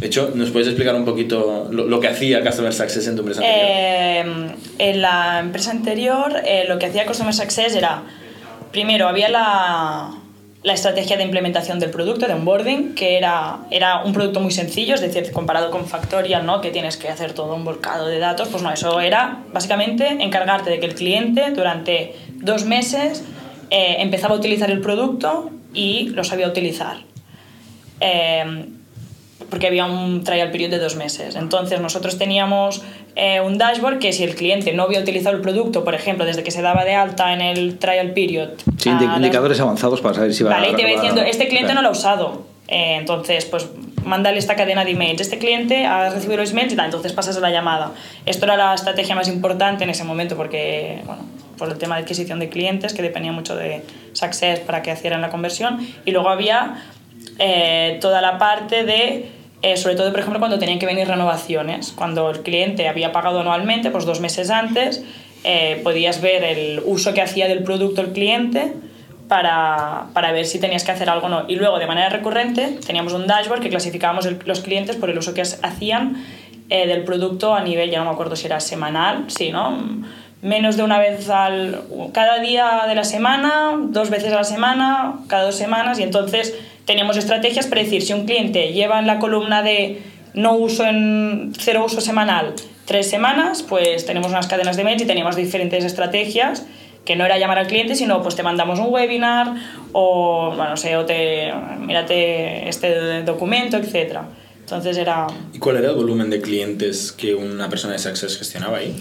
[0.00, 3.20] De hecho, ¿nos puedes explicar un poquito lo, lo que hacía Customer Success en tu
[3.22, 3.68] empresa anterior?
[3.70, 4.54] Eh,
[4.90, 8.02] en la empresa anterior, eh, lo que hacía Customer Success era,
[8.72, 10.10] primero, había la,
[10.64, 14.94] la estrategia de implementación del producto, de onboarding, que era, era un producto muy sencillo,
[14.96, 16.60] es decir, comparado con Factorial, ¿no?
[16.60, 20.68] que tienes que hacer todo un volcado de datos, pues no, eso era básicamente encargarte
[20.70, 23.22] de que el cliente durante dos meses
[23.70, 26.98] eh, empezaba a utilizar el producto y lo sabía utilizar.
[28.00, 28.66] Eh,
[29.50, 31.34] porque había un trial period de dos meses.
[31.36, 32.82] Entonces nosotros teníamos
[33.16, 36.42] eh, un dashboard que si el cliente no había utilizado el producto, por ejemplo, desde
[36.42, 38.50] que se daba de alta en el trial period...
[38.78, 40.94] Sí, a indi- las- indicadores avanzados para saber si va Vale, y te va va-
[40.96, 41.76] diciendo, este cliente Claro.
[41.76, 42.42] no lo ha usado.
[42.66, 43.68] Eh, entonces, pues
[44.04, 45.20] mándale esta cadena de emails.
[45.20, 47.92] Este cliente ha recibido los emails y tal, entonces pasas a la llamada.
[48.26, 51.22] Esto era la estrategia más importante en ese momento porque, bueno,
[51.58, 55.20] por el tema de adquisición de clientes, que dependía mucho de Success para que hicieran
[55.20, 55.86] la conversión.
[56.04, 56.84] Y luego había
[57.38, 59.28] eh, toda la parte de,
[59.62, 61.92] eh, sobre todo, por ejemplo, cuando tenían que venir renovaciones.
[61.92, 65.02] Cuando el cliente había pagado anualmente, pues dos meses antes,
[65.44, 68.72] eh, podías ver el uso que hacía del producto el cliente
[69.28, 71.44] para, para, ver si tenías que hacer algo o no.
[71.48, 75.18] Y luego, de manera recurrente, teníamos un dashboard que clasificábamos el, los clientes por el
[75.18, 76.24] uso que hacían
[76.70, 79.78] eh, del producto a nivel, ya no me acuerdo si era semanal, sí, ¿no?
[80.40, 85.16] Menos de una vez al, cada día de la semana, dos veces a la semana,
[85.26, 89.18] cada dos semanas, y entonces teníamos estrategias para decir si un cliente lleva en la
[89.18, 90.00] columna de
[90.34, 95.06] no uso en cero uso semanal tres semanas, pues tenemos unas cadenas de mails y
[95.06, 96.64] teníamos diferentes estrategias
[97.04, 99.54] que no era llamar al cliente, sino pues te mandamos un webinar
[99.92, 104.20] o, bueno, no sé, o te, mírate este documento, etc.
[104.60, 105.26] Entonces era...
[105.52, 108.94] ¿Y cuál era el volumen de clientes que una persona de Success gestionaba ahí?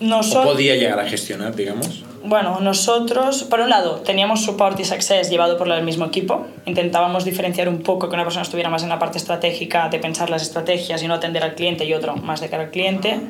[0.00, 2.04] Nosotros, ¿O podía llegar a gestionar, digamos?
[2.24, 6.46] Bueno, nosotros, por un lado, teníamos support y success llevado por el mismo equipo.
[6.66, 10.30] Intentábamos diferenciar un poco que una persona estuviera más en la parte estratégica de pensar
[10.30, 13.20] las estrategias y no atender al cliente y otro más de cara al cliente.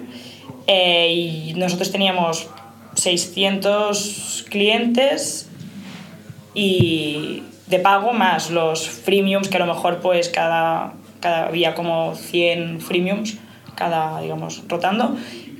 [0.66, 2.48] Eh, y nosotros teníamos
[2.94, 5.48] 600 clientes
[6.54, 12.14] y de pago más los freemiums que a lo mejor pues cada, cada había como
[12.14, 13.36] 100 freemiums
[13.76, 15.16] cada digamos rotando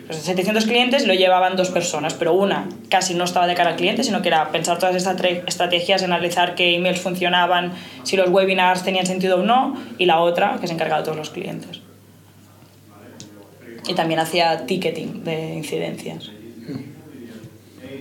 [0.09, 3.77] pues 700 clientes lo llevaban dos personas pero una casi no estaba de cara al
[3.77, 7.73] cliente sino que era pensar todas estas estrategias analizar qué emails funcionaban
[8.05, 11.19] si los webinars tenían sentido o no y la otra que se encargaba de todos
[11.19, 11.81] los clientes.
[13.87, 16.31] Y también hacía ticketing de incidencias.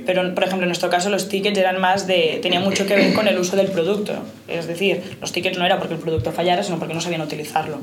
[0.05, 3.13] Pero por ejemplo en nuestro caso los tickets eran más de tenían mucho que ver
[3.13, 4.13] con el uso del producto.
[4.47, 7.79] Es decir los tickets no era porque el producto fallara sino porque no sabían utilizarlo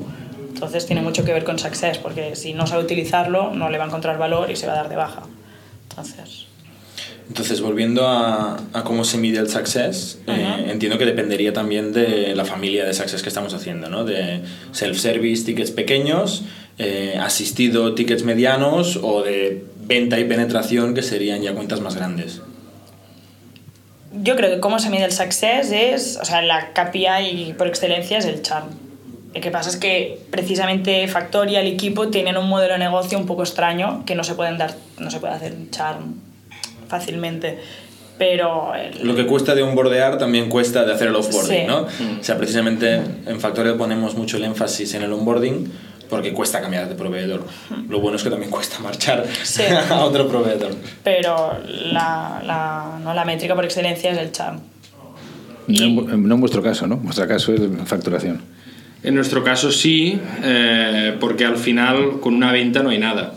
[0.55, 3.83] entonces tiene mucho que ver con success porque si no sabe utilizarlo no le va
[3.83, 5.23] a encontrar valor y se va a dar de baja
[5.89, 6.47] entonces
[7.27, 10.59] entonces, volviendo a, a, cómo se mide el success, uh -huh.
[10.59, 14.05] eh, entiendo que dependería también de la familia de success que estamos haciendo, ¿no?
[14.05, 14.41] De
[14.71, 16.43] self-service, tickets pequeños,
[16.77, 22.41] eh, asistido, tickets medianos o de venta y penetración, que serían ya cuentas más grandes.
[24.21, 28.19] Yo creo que cómo se mide el success es, o sea, la KPI por excelencia
[28.19, 28.84] es el charm.
[29.35, 33.25] Lo que pasa es que precisamente Factoria, el equipo, tienen un modelo de negocio un
[33.25, 36.15] poco extraño que no se pueden dar, no se puede hacer un charm
[36.87, 37.59] fácilmente.
[38.17, 39.05] Pero el...
[39.05, 41.67] Lo que cuesta de onboardear también cuesta de hacer el offboarding, Sí.
[41.67, 41.79] ¿no?
[41.81, 42.95] O sea, precisamente
[43.25, 45.69] en Factoria ponemos mucho el énfasis en el onboarding
[46.09, 47.43] porque cuesta cambiar de proveedor.
[47.89, 49.63] Lo bueno es que también cuesta marchar Sí.
[49.89, 50.73] a otro proveedor.
[51.03, 51.57] pero
[51.91, 54.61] la, la, no, la métrica por excelencia es el charm.
[55.67, 56.95] No, en, no en vuestro caso, ¿no?
[56.97, 58.41] Vuestro caso es facturación.
[59.05, 63.35] En nuestro caso sí, eh, porque al final con una venta no hay nada.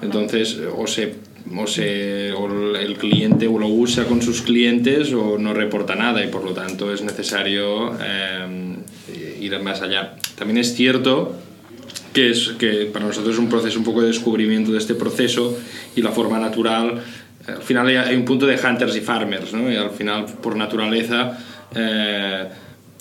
[0.00, 1.16] Entonces, o se,
[1.54, 6.24] o se o el cliente o lo usa con sus clientes o no reporta nada
[6.24, 8.78] y por lo tanto es necesario eh,
[9.42, 10.14] ir más allá.
[10.36, 11.36] También es cierto
[12.14, 15.54] que, es, que para nosotros es un proceso un poco de descubrimiento de este proceso
[15.94, 17.02] y la forma natural.
[17.46, 19.70] Al final hay, un punto de hunters y farmers, ¿no?
[19.70, 21.38] Y al final, por naturaleza,
[21.74, 22.48] eh,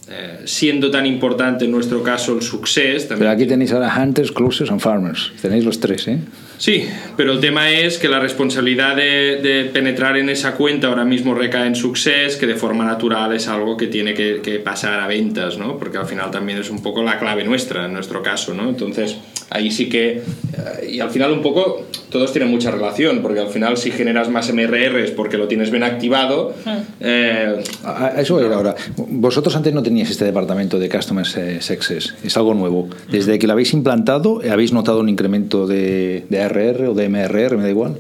[0.10, 3.08] eh, siendo tan importante en nuestro caso el success...
[3.08, 5.32] También Pero aquí tenéis ahora hunters, closers and farmers.
[5.42, 6.20] Tenéis los tres, ¿eh?
[6.58, 6.88] Sí,
[7.18, 11.34] pero el tema es que la responsabilidad de, de, penetrar en esa cuenta ahora mismo
[11.34, 15.08] recae en Success, que de forma natural es algo que tiene que, que, pasar a
[15.08, 15.78] ventas, ¿no?
[15.78, 18.70] Porque al final también es un poco la clave nuestra, en nuestro caso, ¿no?
[18.70, 19.18] Entonces,
[19.54, 20.18] ahí sí que...
[20.18, 24.30] Eh, y al final un poco todos tienen mucha relación, porque al final si generas
[24.30, 26.54] más MRRs porque lo tienes bien activado...
[27.00, 28.76] Eh, a eso era ahora.
[28.98, 32.90] Vosotros antes no teníais este departamento de Customer Success, es algo nuevo.
[33.10, 37.58] Desde que lo habéis implantado, ¿habéis notado un incremento de, de RR o de MRR,
[37.58, 37.98] me da igual.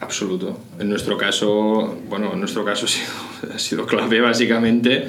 [0.00, 0.58] Absoluto.
[0.78, 5.08] En nuestro caso, bueno, en nuestro caso ha sido, ha sido clave básicamente,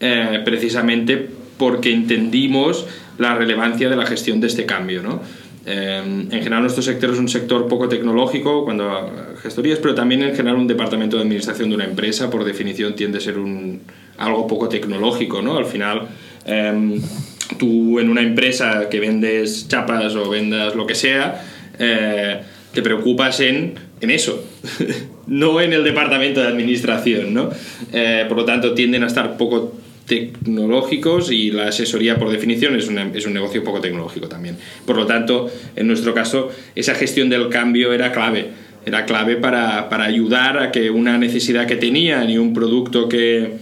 [0.00, 1.28] eh, precisamente
[1.58, 2.86] porque entendimos
[3.18, 5.20] la relevancia de la gestión de este cambio, ¿no?
[5.68, 9.10] Eh, en general nuestro sector es un sector poco tecnológico cuando
[9.42, 13.18] gestorías, pero también en general un departamento de administración de una empresa por definición tiende
[13.18, 13.80] a ser un,
[14.16, 15.56] algo poco tecnológico, ¿no?
[15.56, 16.02] Al final
[16.44, 17.00] eh,
[17.58, 21.44] tú en una empresa que vendes chapas o vendas lo que sea,
[21.78, 22.40] eh,
[22.72, 24.44] te preocupas en, en eso,
[25.26, 27.50] no en el departamento de administración, ¿no?
[27.92, 29.74] Eh, por lo tanto, tienden a estar poco
[30.06, 34.56] tecnológicos y la asesoría por definición es, una, es, un negocio poco tecnológico también.
[34.86, 38.46] Por lo tanto, en nuestro caso, esa gestión del cambio era clave.
[38.86, 43.54] Era clave para, para ayudar a que una necesidad que tenían y un producto que,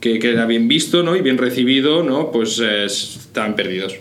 [0.00, 1.16] que, era bien visto ¿no?
[1.16, 2.32] y bien recibido, ¿no?
[2.32, 3.96] pues eh, estaban perdidos.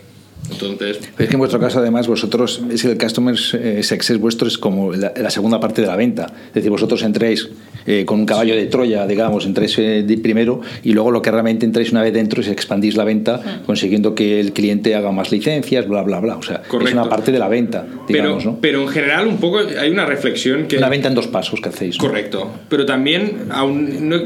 [0.51, 4.47] Entonces, Pero es que en vuestro caso, además, vosotros, es el Customer eh, Success vuestro
[4.47, 6.31] es como la, la segunda parte de la venta.
[6.47, 7.49] Es decir, vosotros entréis
[7.85, 11.29] eh, con un caballo de Troya, digamos, entréis eh, de primero y luego lo que
[11.31, 15.31] realmente entráis una vez dentro es expandís la venta, consiguiendo que el cliente haga más
[15.31, 16.37] licencias, bla, bla, bla.
[16.37, 16.99] O sea, es Correcto.
[16.99, 18.57] una parte de la venta, digamos, pero, ¿no?
[18.59, 20.77] pero en general un poco hay una reflexión que...
[20.77, 21.97] Una venta en dos pasos que hacéis.
[21.97, 22.07] ¿no?
[22.07, 22.49] Correcto.
[22.69, 24.23] Pero también, aún no-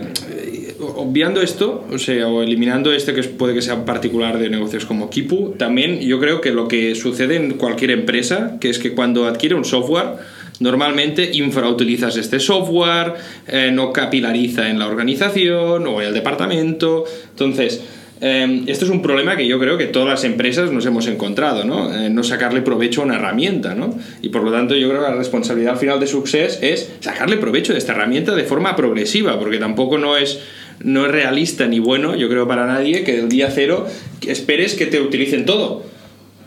[0.87, 5.09] obviando esto, o sea, o eliminando este que puede que sea particular de negocios como
[5.09, 9.25] Kipu, también yo creo que lo que sucede en cualquier empresa, que es que cuando
[9.25, 10.17] adquiere un software,
[10.59, 13.13] normalmente infrautilizas este software,
[13.47, 17.05] eh, no capilariza en la organización o en el departamento.
[17.31, 17.81] Entonces,
[18.25, 21.65] eh, esto es un problema que yo creo que todas las empresas nos hemos encontrado,
[21.65, 21.93] ¿no?
[21.93, 23.99] Eh, no sacarle provecho a una herramienta, ¿no?
[24.21, 27.35] Y por lo tanto yo creo que la responsabilidad al final de Success es sacarle
[27.35, 30.39] provecho de esta herramienta de forma progresiva, porque tampoco no es,
[30.81, 33.87] no es realista ni bueno, yo creo, para nadie que del día cero
[34.27, 35.83] esperes que te utilicen todo,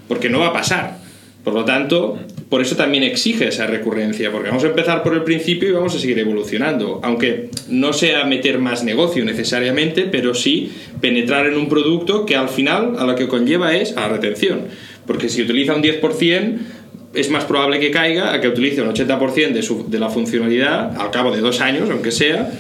[0.09, 0.99] porque no va a pasar.
[1.45, 5.23] Por lo tanto, por eso también exige esa recurrencia, porque vamos a empezar por el
[5.23, 10.73] principio y vamos a seguir evolucionando, aunque no sea meter más negocio necesariamente, pero sí
[11.01, 14.63] penetrar en un producto que al final a lo que conlleva es a la retención,
[15.07, 16.59] porque si utiliza un 10%,
[17.15, 21.01] es más probable que caiga a que utilice un 80% de, su- de la funcionalidad
[21.01, 22.51] al cabo de dos años, aunque sea,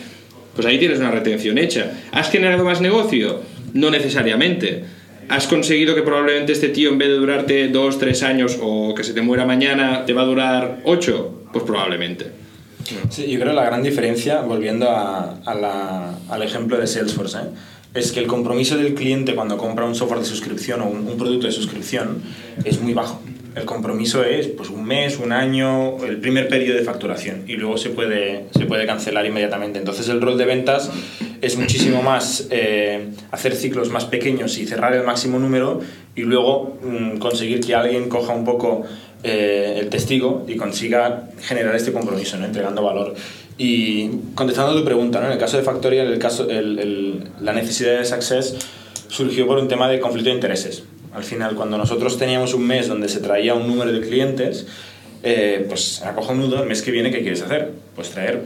[0.56, 1.92] pues ahí tienes una retención hecha.
[2.10, 3.42] ¿Has generado más negocio?
[3.74, 4.84] No necesariamente.
[5.28, 9.04] ¿Has conseguido que probablemente este tío en vez de durarte dos, tres años o que
[9.04, 11.42] se te muera mañana te va a durar ocho?
[11.52, 12.30] Pues probablemente.
[13.10, 17.40] Sí, yo creo que la gran diferencia, volviendo al ejemplo de Salesforce, ¿eh?
[17.94, 21.18] es que el compromiso del cliente cuando compra un software de suscripción o un, un
[21.18, 22.22] producto de suscripción
[22.64, 23.20] es muy bajo.
[23.56, 27.78] El compromiso es pues, un mes, un año, el primer periodo de facturación y luego
[27.78, 29.78] se puede, se puede cancelar inmediatamente.
[29.78, 30.90] Entonces el rol de ventas
[31.40, 35.80] es muchísimo más eh, hacer ciclos más pequeños y cerrar el máximo número
[36.14, 38.82] y luego mm, conseguir que alguien coja un poco
[39.22, 42.44] eh, el testigo y consiga generar este compromiso, ¿no?
[42.44, 43.14] entregando valor.
[43.56, 45.28] Y contestando tu pregunta, ¿no?
[45.28, 48.54] en el caso de Factorial, el caso, el- la necesidad de Success
[49.08, 50.82] surgió por un tema de conflicto de intereses.
[51.16, 54.66] Al final, cuando nosotros teníamos un mes donde se traía un número de clientes,
[55.22, 57.72] eh, pues era cojonudo, el mes que viene, ¿qué quieres hacer?
[57.94, 58.42] Pues traer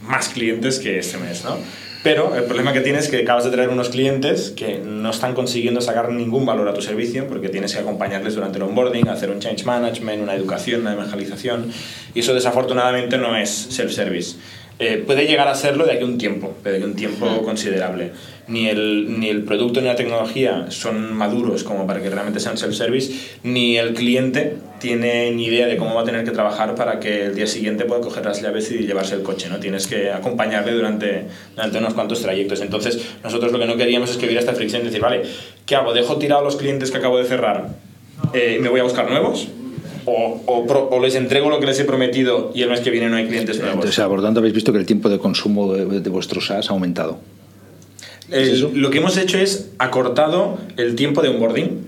[0.00, 1.56] más clientes que este mes, ¿no?
[2.04, 5.34] Pero el problema que tienes es que acabas de traer unos clientes que no están
[5.34, 9.30] consiguiendo sacar ningún valor a tu servicio porque tienes que acompañarles durante el onboarding, hacer
[9.30, 11.72] un change management, una educación, una evangelización
[12.14, 14.36] y eso desafortunadamente no es self-service.
[14.84, 16.96] Eh, puede llegar a serlo de aquí a un tiempo, pero de aquí a un
[16.96, 18.10] tiempo considerable.
[18.48, 22.58] Ni el, ni el producto ni la tecnología son maduros como para que realmente sean
[22.58, 26.98] self-service, ni el cliente tiene ni idea de cómo va a tener que trabajar para
[26.98, 29.48] que el día siguiente pueda coger las llaves y llevarse el coche.
[29.48, 29.60] ¿no?
[29.60, 32.60] Tienes que acompañarle durante, durante unos cuantos trayectos.
[32.60, 35.22] Entonces, nosotros lo que no queríamos es que hubiera esta fricción de decir, vale,
[35.64, 35.92] ¿qué hago?
[35.92, 37.68] ¿Dejo tirados los clientes que acabo de cerrar
[38.34, 39.46] eh, me voy a buscar nuevos?
[40.04, 42.90] O, o, pro- o les entrego lo que les he prometido y el mes que
[42.90, 43.76] viene no hay clientes nuevos.
[43.76, 46.72] Entonces, por tanto, habéis visto que el tiempo de consumo de, de vuestro SaaS ha
[46.72, 47.18] aumentado.
[48.30, 51.86] El- lo que hemos hecho es acortado el tiempo de onboarding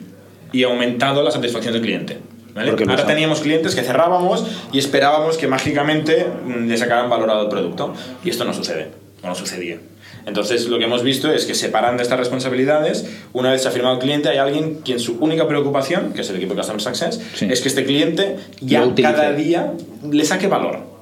[0.53, 2.19] y aumentado la satisfacción del cliente.
[2.55, 2.71] ¿vale?
[2.71, 7.95] Ahora teníamos clientes que cerrábamos y esperábamos que mágicamente mm, le sacaran valorado el producto.
[8.25, 8.89] Y esto no sucede,
[9.23, 9.79] o no sucedía.
[10.27, 13.71] Entonces lo que hemos visto es que separan de estas responsabilidades, una vez se ha
[13.71, 16.81] firmado el cliente, hay alguien quien su única preocupación, que es el equipo de Customer
[16.83, 17.47] Success, Sí.
[17.51, 19.73] es que este cliente ya cada día
[20.11, 20.95] le saque valor.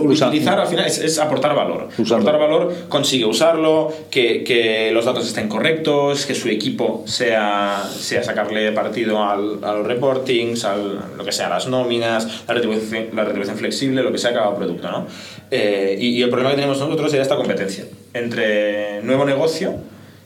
[0.00, 1.88] Usa- utilizar al final es, es aportar valor.
[1.98, 2.26] Usarlo.
[2.26, 8.22] Aportar valor consigue usarlo, que, que los datos estén correctos, que su equipo sea, sea
[8.22, 13.24] sacarle partido al, a los reportings, al, lo que sea, las nóminas, la retribución, la
[13.24, 14.90] retribución flexible, lo que sea cada producto.
[14.90, 15.06] ¿no?
[15.50, 17.84] Eh, y, y el problema que tenemos nosotros era esta competencia
[18.18, 19.76] entre nuevo negocio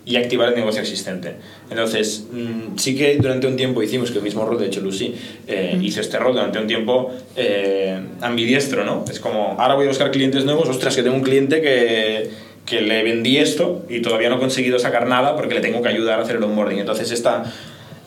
[0.05, 1.35] y activar el negocio existente.
[1.70, 5.14] Entonces, mm, sí que durante un tiempo hicimos que el mismo rol, de hecho Lucy
[5.46, 9.05] eh, hizo este rol durante un tiempo eh, ambidiestro, ¿no?
[9.09, 12.31] Es como, ahora voy a buscar clientes nuevos, ostras, que tengo un cliente que,
[12.66, 15.88] que le vendí esto y todavía no he conseguido sacar nada porque le tengo que
[15.90, 16.81] ayudar a hacer el onboarding.
[16.81, 17.44] Entonces, esta,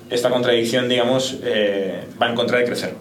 [0.10, 2.94] esta contradicción, digamos, eh, va en contra de crecer.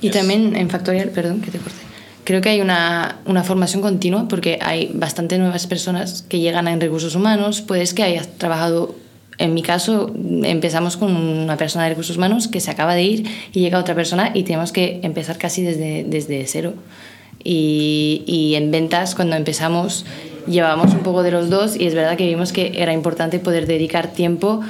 [0.00, 1.76] Y Es- también en Factorial, perdón que te corte,
[2.24, 6.80] creo que hay una, una formación continua porque hay bastante nuevas personas que llegan en
[6.80, 7.60] recursos humanos.
[7.62, 8.94] Puedes que hayas trabajado,
[9.38, 10.12] en mi caso,
[10.44, 13.94] empezamos con una persona de recursos humanos que se acaba de ir y llega otra
[13.94, 16.74] persona y tenemos que empezar casi desde, desde cero.
[17.44, 20.04] Y, y en ventas, cuando empezamos,
[20.46, 23.66] llevábamos un poco de los dos y es verdad que vimos que era importante poder
[23.66, 24.60] dedicar tiempo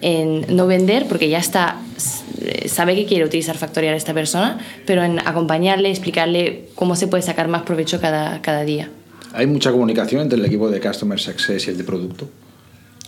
[0.00, 5.02] en no vender, porque ya está, s- sabe que quiere utilizar Factorial esta persona, pero
[5.02, 8.90] en acompañarle, explicarle cómo se puede sacar más provecho cada, cada día.
[9.32, 12.28] ¿Hay mucha comunicación entre el equipo de Customer Success y el de producto?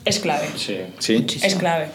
[0.05, 0.47] Es clave.
[0.57, 0.77] Sí.
[0.99, 1.27] Sí.
[1.43, 1.89] Es clave.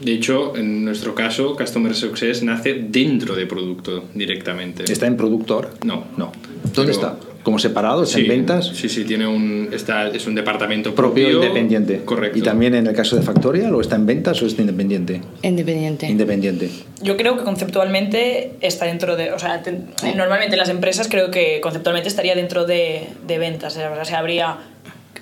[0.00, 4.84] De hecho, en nuestro caso, Customer Success nace dentro de producto directamente.
[4.90, 5.70] ¿Está en producto ahora?
[5.84, 6.06] No.
[6.16, 6.32] No.
[6.74, 7.16] ¿Dónde Pero- está?
[7.42, 8.04] ¿Como separado?
[8.04, 8.66] ¿Está Sí, en ventas?
[8.72, 11.42] Sí, sí, tiene un, está, es un departamento Propio, propio.
[11.42, 12.04] independiente.
[12.04, 12.38] Correcto.
[12.38, 15.20] ¿Y también en el caso de Factorial o está en ventas o está independiente?
[15.42, 16.06] Independiente.
[16.06, 16.70] Independiente.
[17.02, 19.32] Yo creo que conceptualmente está dentro de.
[19.32, 19.72] O sea, te-
[20.14, 23.76] normalmente en las empresas creo que conceptualmente estaría dentro de, de ventas.
[23.76, 24.58] O sea, habría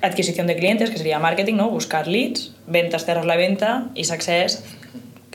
[0.03, 1.71] adquisición de clientes, que sería marketing, ¿no?
[1.71, 4.65] Buscar leads, ventas, cerrar la venta y success,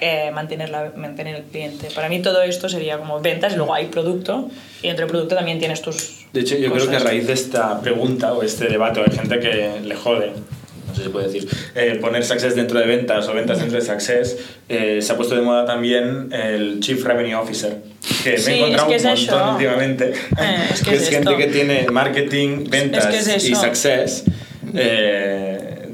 [0.01, 1.87] eh, mantener, la, mantener el cliente.
[1.95, 4.49] Para mí todo esto sería como ventas y luego hay producto
[4.83, 6.24] y dentro del producto también tienes tus.
[6.35, 9.39] De hecho, yo creo que a raíz de esta pregunta o este debate, hay gente
[9.39, 10.31] que le jode,
[10.87, 13.79] no sé si se puede decir, eh, poner Success dentro de ventas o ventas dentro
[13.79, 17.77] de Success, eh, se ha puesto de moda también el Chief Revenue Officer,
[18.23, 19.51] que Sí, me he encontrado es que un es montón eso.
[19.53, 20.05] últimamente.
[20.11, 21.37] Eh, es que que es gente esto.
[21.37, 23.07] que tiene marketing, ventas
[23.47, 23.55] y.
[23.55, 24.23] Success.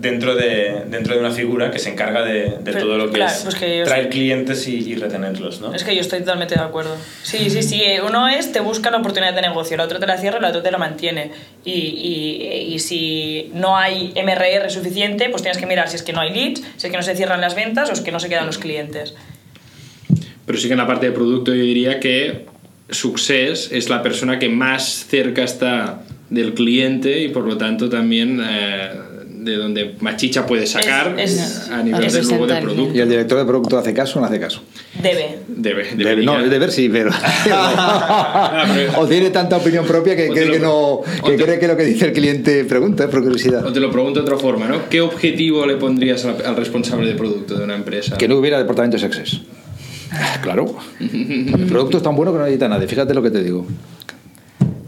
[0.02, 3.44] Dentro de, dentro de una figura que se encarga de, todo lo que claro, es
[3.44, 5.74] pues que traer clientes y, y retenerlos, ¿no?
[5.74, 6.98] Es que yo estoy totalmente de acuerdo.
[7.22, 7.84] Sí, sí, sí.
[8.06, 10.64] Uno es, te busca la oportunidad de negocio, el otro te la cierra, el otro
[10.64, 11.32] te la mantiene.
[11.64, 16.14] Y, y, y si no hay MRR suficiente, pues tienes que mirar si es que
[16.14, 18.20] no hay leads, si es que no se cierran las ventas o es que no
[18.20, 19.14] se quedan los clientes.
[20.46, 22.46] Pero sí que en la parte de producto yo diría que
[22.90, 28.42] Success es la persona que más cerca está del cliente y por lo tanto también
[28.44, 28.90] eh,
[29.44, 32.64] de donde más chicha puede sacar Es- es- a nivel de luego de representar.
[32.64, 32.96] producto.
[32.96, 34.62] ¿Y el director de producto hace caso o no hace caso?
[35.02, 35.40] Debe.
[35.48, 36.26] Debe, Debe, debería.
[36.26, 37.10] no, deber sí, pero.
[38.98, 41.78] o tiene tanta opinión propia que cree que, lo- no, que te- cree que lo
[41.78, 43.66] que dice el cliente pregunta, es por curiosidad.
[43.66, 44.90] O te lo pregunto de otra forma, ¿no?
[44.90, 48.18] ¿Qué objetivo le pondrías al, al responsable de producto de una empresa?
[48.18, 49.42] Que no hubiera departamento de success.
[50.42, 50.76] Claro.
[51.00, 52.86] El producto es tan bueno que no necesita nadie.
[52.86, 53.66] Fíjate lo que te digo.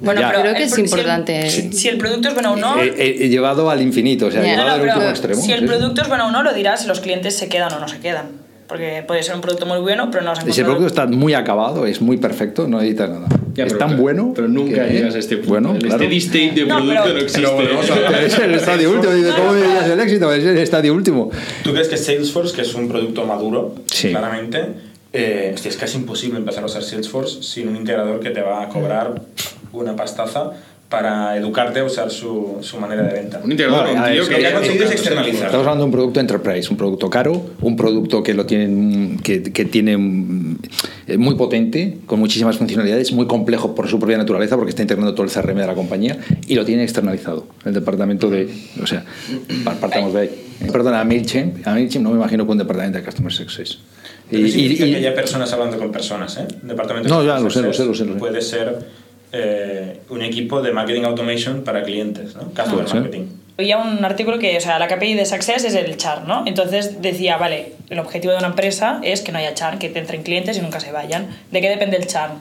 [0.04, 0.30] Bueno, Ya.
[0.30, 1.50] pero Creo que el es pro- si el- importante.
[1.50, 2.80] Si, si el producto es bueno o no.
[2.82, 4.54] He, he- he llevado al infinito, o sea, Ya.
[4.54, 5.42] he No, llevado no, al pero último extremo.
[5.42, 7.72] si el sí, producto es bueno o no, lo dirás si los clientes se quedan
[7.74, 8.44] o no se quedan.
[8.68, 11.06] Porque puede ser un producto muy bueno, pero no has Si el encontrado- producto está
[11.16, 13.28] muy acabado, es muy perfecto, no necesita nada.
[13.54, 14.32] Ya, es pero tan claro, bueno.
[14.36, 15.50] Pero nunca que- llegas a este punto.
[15.52, 15.98] Bueno, el claro.
[15.98, 17.52] steady state de No, producto pero- no existe.
[17.58, 19.14] pero Es el estadio último.
[19.14, 20.34] Dice, ¿cómo el éxito?
[20.34, 21.30] Es el estadio último.
[21.64, 24.10] ¿Tú crees que Salesforce, que es un producto maduro, Sí.
[24.10, 24.66] claramente,
[25.12, 28.64] eh, hostia, es casi imposible empezar a usar Salesforce sin un integrador que te va
[28.64, 29.22] a cobrar
[29.74, 30.52] una pastaza
[30.90, 33.42] para educarte a usar su, su manera de venta?
[33.44, 34.90] Un integrador, Bueno, a un ver, tío es que que lo que ha conseguido es
[34.92, 35.46] que- externalizar.
[35.48, 39.42] Estamos hablando de un producto enterprise, un producto caro, un producto que lo tienen, que,
[39.42, 39.94] que tiene
[41.08, 45.16] eh, muy potente, con muchísimas funcionalidades, muy complejo por su propia naturaleza, porque está integrando
[45.16, 47.48] todo el CRM de la compañía y lo tiene externalizado.
[47.66, 49.04] El departamento de, o sea,
[49.66, 50.30] par- partamos de ahí.
[50.72, 53.80] Perdona, a Mailchimp, a Mailchimp no me imagino que un departamento de customer success.
[54.30, 56.48] Y, Pero y- y- que haya personas hablando con personas, ¿eh?
[56.62, 58.20] Departamento No, de ya, lo sé, lo Success sé, lo sé, lo sé.
[58.20, 59.03] Puede ser
[59.34, 62.44] eh, un equipo de marketing automation para clientes, ¿no?
[62.54, 63.26] Customer marketing.
[63.58, 66.44] Había un artículo que, o sea, la KPI de Success es el churn, ¿no?
[66.48, 70.00] Entonces decía, vale, el objetivo de una empresa es que no haya churn, que te
[70.00, 71.28] entren clientes y nunca se vayan.
[71.52, 72.34] ¿De qué depende el churn?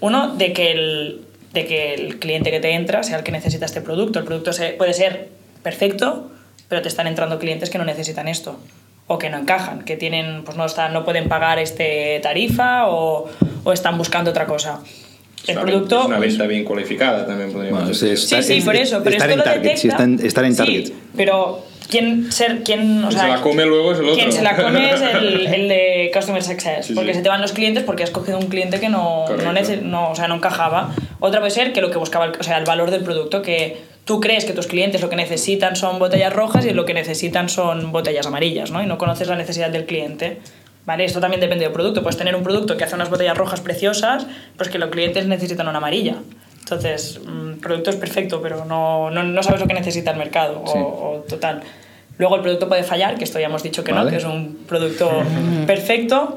[0.00, 1.20] Uno, de que el,
[1.52, 4.18] de que el cliente que te entra sea el que necesita este producto.
[4.18, 5.28] El producto se- puede ser
[5.62, 6.30] perfecto,
[6.68, 8.58] pero te están entrando clientes que no necesitan esto
[9.06, 13.28] o que no encajan, que tienen, pues no, están, no pueden pagar este tarifa o,
[13.64, 14.80] o están buscando otra cosa.
[15.46, 15.96] El una producto...
[15.96, 18.12] ven- Es una venta bien cualificada también podríamos Bueno, decir.
[18.12, 19.80] es- Sí, sí, es- por eso, pero estar esto en lo target, detecta.
[19.80, 20.92] sí, está en- estar en Sí, target.
[21.16, 24.16] pero quién ser quién, o Quien sea, se la come luego es el otro.
[24.16, 27.16] Quien se la come es el, el de customer success, Sí, porque sí.
[27.18, 30.14] se te van los clientes porque has cogido un cliente que no no, no, o
[30.14, 30.94] sea, no encajaba.
[31.20, 33.78] Otra puede ser que lo que buscaba, el- o sea, el valor del producto que
[34.04, 37.48] tú crees que tus clientes lo que necesitan son botellas rojas y lo que necesitan
[37.48, 38.82] son botellas amarillas, ¿no?
[38.82, 40.38] Y no conoces la necesidad del cliente.
[40.90, 41.04] ¿Vale?
[41.04, 42.02] Esto también depende del producto.
[42.02, 44.26] Puedes tener un producto que hace unas botellas rojas preciosas,
[44.56, 46.16] pues que los clientes necesitan una amarilla.
[46.58, 50.16] Entonces, mm, el producto es perfecto, pero no, no, no sabes lo que necesita el
[50.16, 50.62] mercado.
[50.64, 50.78] o- Sí.
[50.80, 51.62] o, total.
[52.18, 54.06] Luego el producto puede fallar, que esto ya hemos dicho que Vale.
[54.06, 55.08] no, que es un producto
[55.68, 56.34] perfecto.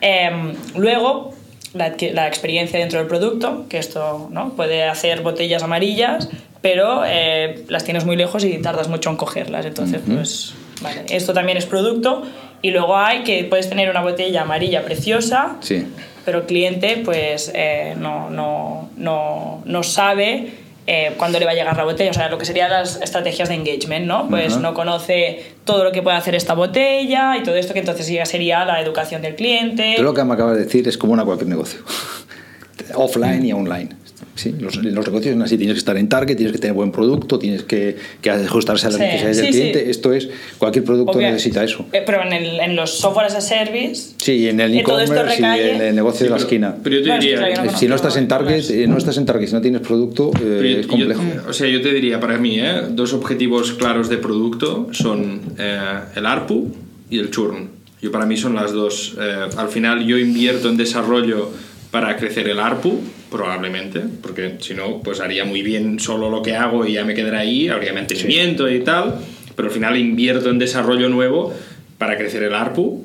[0.00, 1.34] Em, luego,
[1.74, 4.54] la, la experiencia dentro del producto, que esto ¿no?
[4.54, 6.30] puede hacer botellas amarillas,
[6.62, 9.66] pero eh, las tienes muy lejos y tardas mucho en cogerlas.
[9.66, 12.22] Entonces, pues, vale, esto también es producto.
[12.62, 15.86] Y luego hay que puedes tener una botella amarilla preciosa, Sí.
[16.24, 20.52] pero el cliente pues eh, no, no, no, no sabe
[20.86, 23.48] eh, cuándo le va a llegar la botella, o sea, lo que serían las estrategias
[23.48, 24.28] de engagement, ¿no?
[24.28, 28.08] Pues no conoce todo lo que puede hacer esta botella y todo esto que entonces
[28.08, 29.94] ya sería la educación del cliente.
[29.96, 31.80] Tú lo que me acabas de decir es como a cualquier negocio.
[32.94, 33.90] Offline y online.
[34.34, 36.92] Sí, los, los negocios son así, tienes que estar en target, tienes que tener buen
[36.92, 39.84] producto, tienes que, que ajustarse a las Sí, necesidades sí, del cliente.
[39.84, 39.90] sí.
[39.90, 41.28] Esto es, cualquier producto Obvio.
[41.30, 41.84] necesita eso.
[41.92, 44.12] Eh, pero en, el, en los software as a service...
[44.18, 46.76] Sí, en el Eh, e-commerce y en el negocio de la pero- esquina.
[46.82, 47.64] Pero yo te Bueno, es que diría...
[47.64, 50.30] no si no estás en target, eh, no estás en target, si no tienes producto,
[50.42, 51.22] eh, yo- es complejo.
[51.22, 52.82] yo- o sea, yo te diría para mí, ¿eh?
[52.90, 55.78] dos objetivos claros de producto son eh,
[56.16, 56.72] el ARPU
[57.10, 57.68] y el churn.
[58.02, 59.14] Yo para mí son las dos.
[59.20, 61.50] Eh, al final yo invierto en desarrollo
[61.90, 66.54] para crecer el ARPU, probablemente, porque si no, pues haría muy bien solo lo que
[66.54, 69.16] hago y ya me quedará ahí, habría mantenimiento y tal,
[69.56, 71.52] pero al final invierto en desarrollo nuevo
[71.98, 73.04] para crecer el ARPU,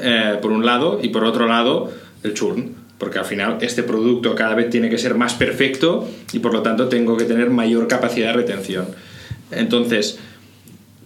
[0.00, 1.92] eh, por un lado, y por otro lado,
[2.24, 6.38] el churn, porque al final este producto cada vez tiene que ser más perfecto y
[6.40, 8.86] por lo tanto tengo que tener mayor capacidad de retención.
[9.50, 10.18] Entonces,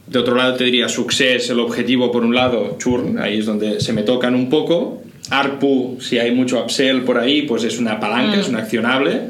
[0.07, 3.81] de otro lado te diría success, el objetivo por un lado, churn, ahí es donde
[3.81, 4.99] se me tocan un poco.
[5.31, 9.22] ARPU, si hay mucho upsell por ahí, pues es una palanca, es un accionable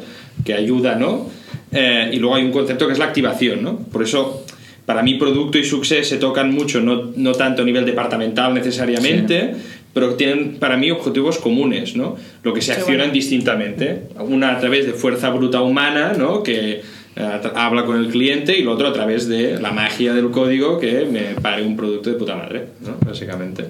[0.44, 1.28] que ayuda, ¿no?
[1.72, 3.78] Eh, y luego hay un concepto que es la activación, ¿no?
[3.78, 4.44] Por eso,
[4.86, 9.54] para mí, producto y success se tocan mucho, no, no tanto a nivel departamental necesariamente,
[9.92, 12.16] pero tienen para mí objetivos comunes, ¿no?
[12.42, 14.08] Lo que se accionan distintamente.
[14.18, 16.42] Una a través de fuerza bruta humana, ¿no?
[16.42, 16.82] Que
[17.16, 20.78] eh, habla con el cliente y lo otro a través de la magia del código
[20.78, 22.96] que me pare un producto de puta madre, ¿no?
[23.04, 23.64] básicamente.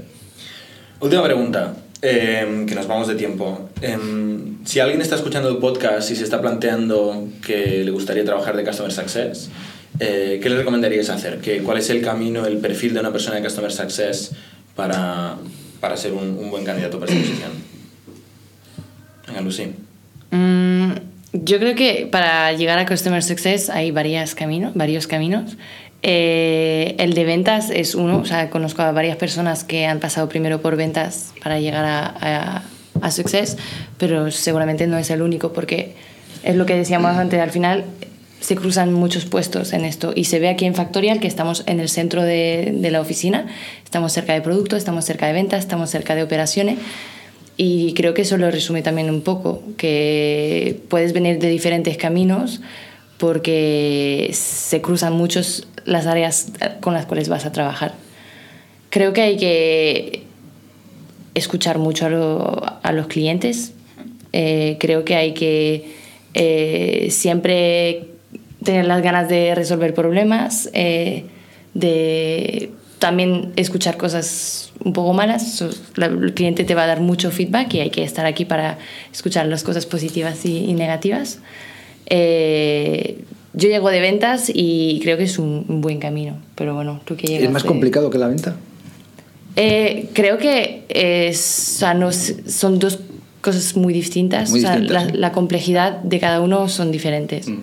[1.01, 3.68] Última pregunta, em, que nos vamos de tiempo.
[3.82, 8.57] Em, si alguien está escuchando el podcast y se está planteando que le gustaría trabajar
[8.57, 9.51] de Customer Success,
[9.98, 11.40] eh, ¿qué le recomendarías hacer?
[11.40, 14.32] ¿Qué, ¿Cuál es el camino, el perfil de una persona de Customer Success
[14.74, 15.36] para,
[15.80, 17.51] para ser un, buen candidato para esta posición?
[19.26, 19.72] Venga, Lucy.
[20.30, 20.92] Mm,
[21.32, 24.72] yo creo que para llegar a Customer Success hay varios caminos.
[24.74, 25.57] Varios caminos.
[26.03, 30.28] Eh, el de ventas es uno, o sea, conozco a varias personas que han pasado
[30.28, 32.62] primero por ventas para llegar a, a,
[33.03, 33.59] a Success,
[33.98, 35.94] pero seguramente no es el único porque
[36.42, 37.84] es lo que decíamos antes, al final
[38.40, 41.78] se cruzan muchos puestos en esto y se ve aquí en Factorial que estamos en
[41.80, 43.46] el centro de, de la oficina,
[43.84, 46.78] estamos cerca de productos, estamos cerca de ventas, estamos cerca de operaciones
[47.59, 52.62] y creo que eso lo resume también un poco, que puedes venir de diferentes caminos
[53.21, 57.93] porque se cruzan muchos las áreas con las cuales vas a trabajar.
[58.89, 60.23] Creo que hay que
[61.35, 63.75] escuchar mucho a, lo, a los clientes.
[64.33, 65.93] Eh, creo que hay que
[66.33, 68.07] eh, siempre
[68.64, 71.25] tener las ganas de resolver problemas, eh,
[71.75, 75.62] de también escuchar cosas un poco malas.
[75.99, 78.79] El cliente te va a dar mucho feedback y hay que estar aquí para
[79.12, 81.41] escuchar las cosas positivas y negativas.
[82.11, 87.01] Eh, yo llego de ventas y creo que es un, un buen camino, pero bueno,
[87.05, 87.69] tú que llegas ¿Es más de...
[87.69, 88.57] complicado que la venta?
[89.57, 93.01] Eh, creo que es, o sea, no, son dos
[93.41, 94.51] cosas muy distintas.
[94.51, 95.17] Muy o sea, distintas, la, ¿sí?
[95.17, 97.49] la, complejidad de cada uno son diferentes.
[97.49, 97.59] Mm.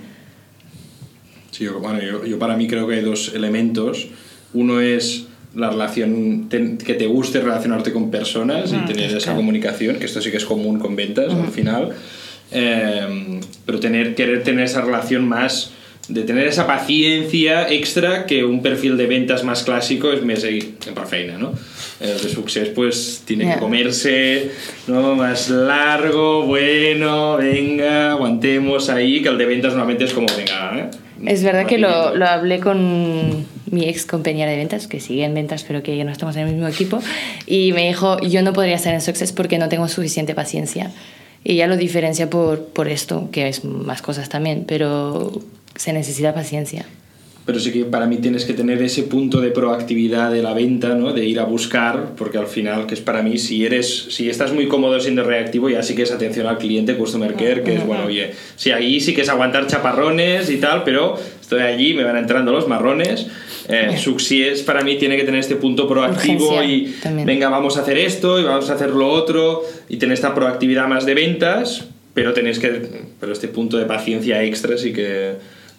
[1.51, 4.07] Sí, yo, bueno, yo, yo, para mí creo que hay dos elementos.
[4.53, 5.25] Uno es
[5.55, 9.37] la relación, te, que te guste relacionarte con personas Ah, y tener esa claro.
[9.37, 11.93] comunicación, que esto sí que es común con ventas al final.
[12.51, 15.71] Eh, pero tener, querer tener esa relación más
[16.07, 21.03] de tener esa paciencia extra que un perfil de ventas más clásico es més sempre
[21.05, 21.51] feina, no?
[21.99, 23.55] El de success pues tiene Yeah.
[23.55, 24.51] que comerse
[24.87, 25.15] ¿no?
[25.15, 30.89] más largo, bueno, venga, aguantemos ahí, que el de ventas normalmente es como, venga, ¿eh?
[31.25, 35.33] Es verdad que lo, lo hablé con mi ex compañera de ventas, que sigue en
[35.33, 37.01] ventas, pero que ya no estamos en el mismo equipo,
[37.47, 40.91] y me dijo, yo no podría estar en Success porque no tengo suficiente paciencia.
[41.47, 45.31] Y ella lo diferencia por, por esto, que es más cosas también, pero
[45.75, 46.85] se necesita paciencia.
[47.45, 50.93] Pero sí que para mí tienes que tener ese punto de proactividad de la venta,
[50.95, 51.13] ¿no?
[51.13, 54.51] De ir a buscar, porque al final, que es para mí, si eres, si estás
[54.51, 57.87] muy cómodo siendo reactivo, ya sí que es atención al cliente, customer care, que es
[57.87, 61.17] bueno, oye, sí, ahí sí que es aguantar chaparrones y tal, pero
[61.47, 63.25] estoy allí, me van entrando los marrones.
[63.69, 67.25] Eh, Success para mí tiene que tener este punto proactivo Urgencia y también.
[67.25, 70.87] venga, vamos a hacer esto y vamos a hacer lo otro y tener esta proactividad
[70.87, 72.81] más de ventas, pero tenéis que,
[73.19, 75.35] pero este punto de paciencia extra sí que,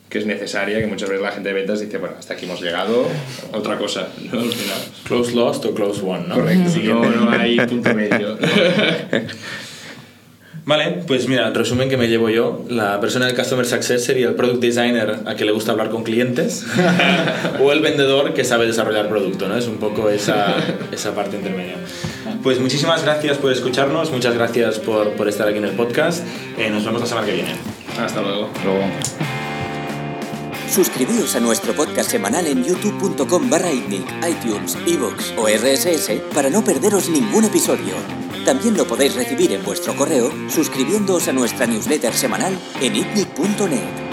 [0.08, 2.62] que es necesaria, que muchas veces la gente de ventas dice, bueno, hasta aquí hemos
[2.62, 3.06] llegado,
[3.52, 4.40] otra cosa, ¿no?
[4.40, 4.78] Al final.
[5.06, 6.34] Close lost o close won, ¿no?
[6.36, 7.08] Correcto, Siguiente.
[7.08, 8.38] no, no hay punto medio.
[10.68, 14.28] Vale, pues mira, el resumen que me llevo yo, la persona del Customer Success sería
[14.28, 16.66] el Product Designer a que le gusta hablar con clientes
[17.62, 19.56] o el vendedor que sabe desarrollar producto, ¿no?
[19.56, 20.56] Es un poco esa,
[20.92, 21.76] esa parte intermedia.
[22.42, 26.22] Pues muchísimas gracias por escucharnos, muchas gracias por, por estar aquí en el podcast.
[26.58, 27.54] Eh, nos vemos la semana que viene.
[27.98, 28.50] Hasta luego.
[28.62, 28.82] Luego.
[30.70, 37.08] Suscribíos a nuestro podcast semanal en youtube.com barra iTunes, iVoox o RSS para no perderos
[37.08, 38.27] ningún episodio.
[38.48, 44.07] También lo podéis recibir en vuestro correo suscribiéndoos a nuestra newsletter semanal en itnic.net.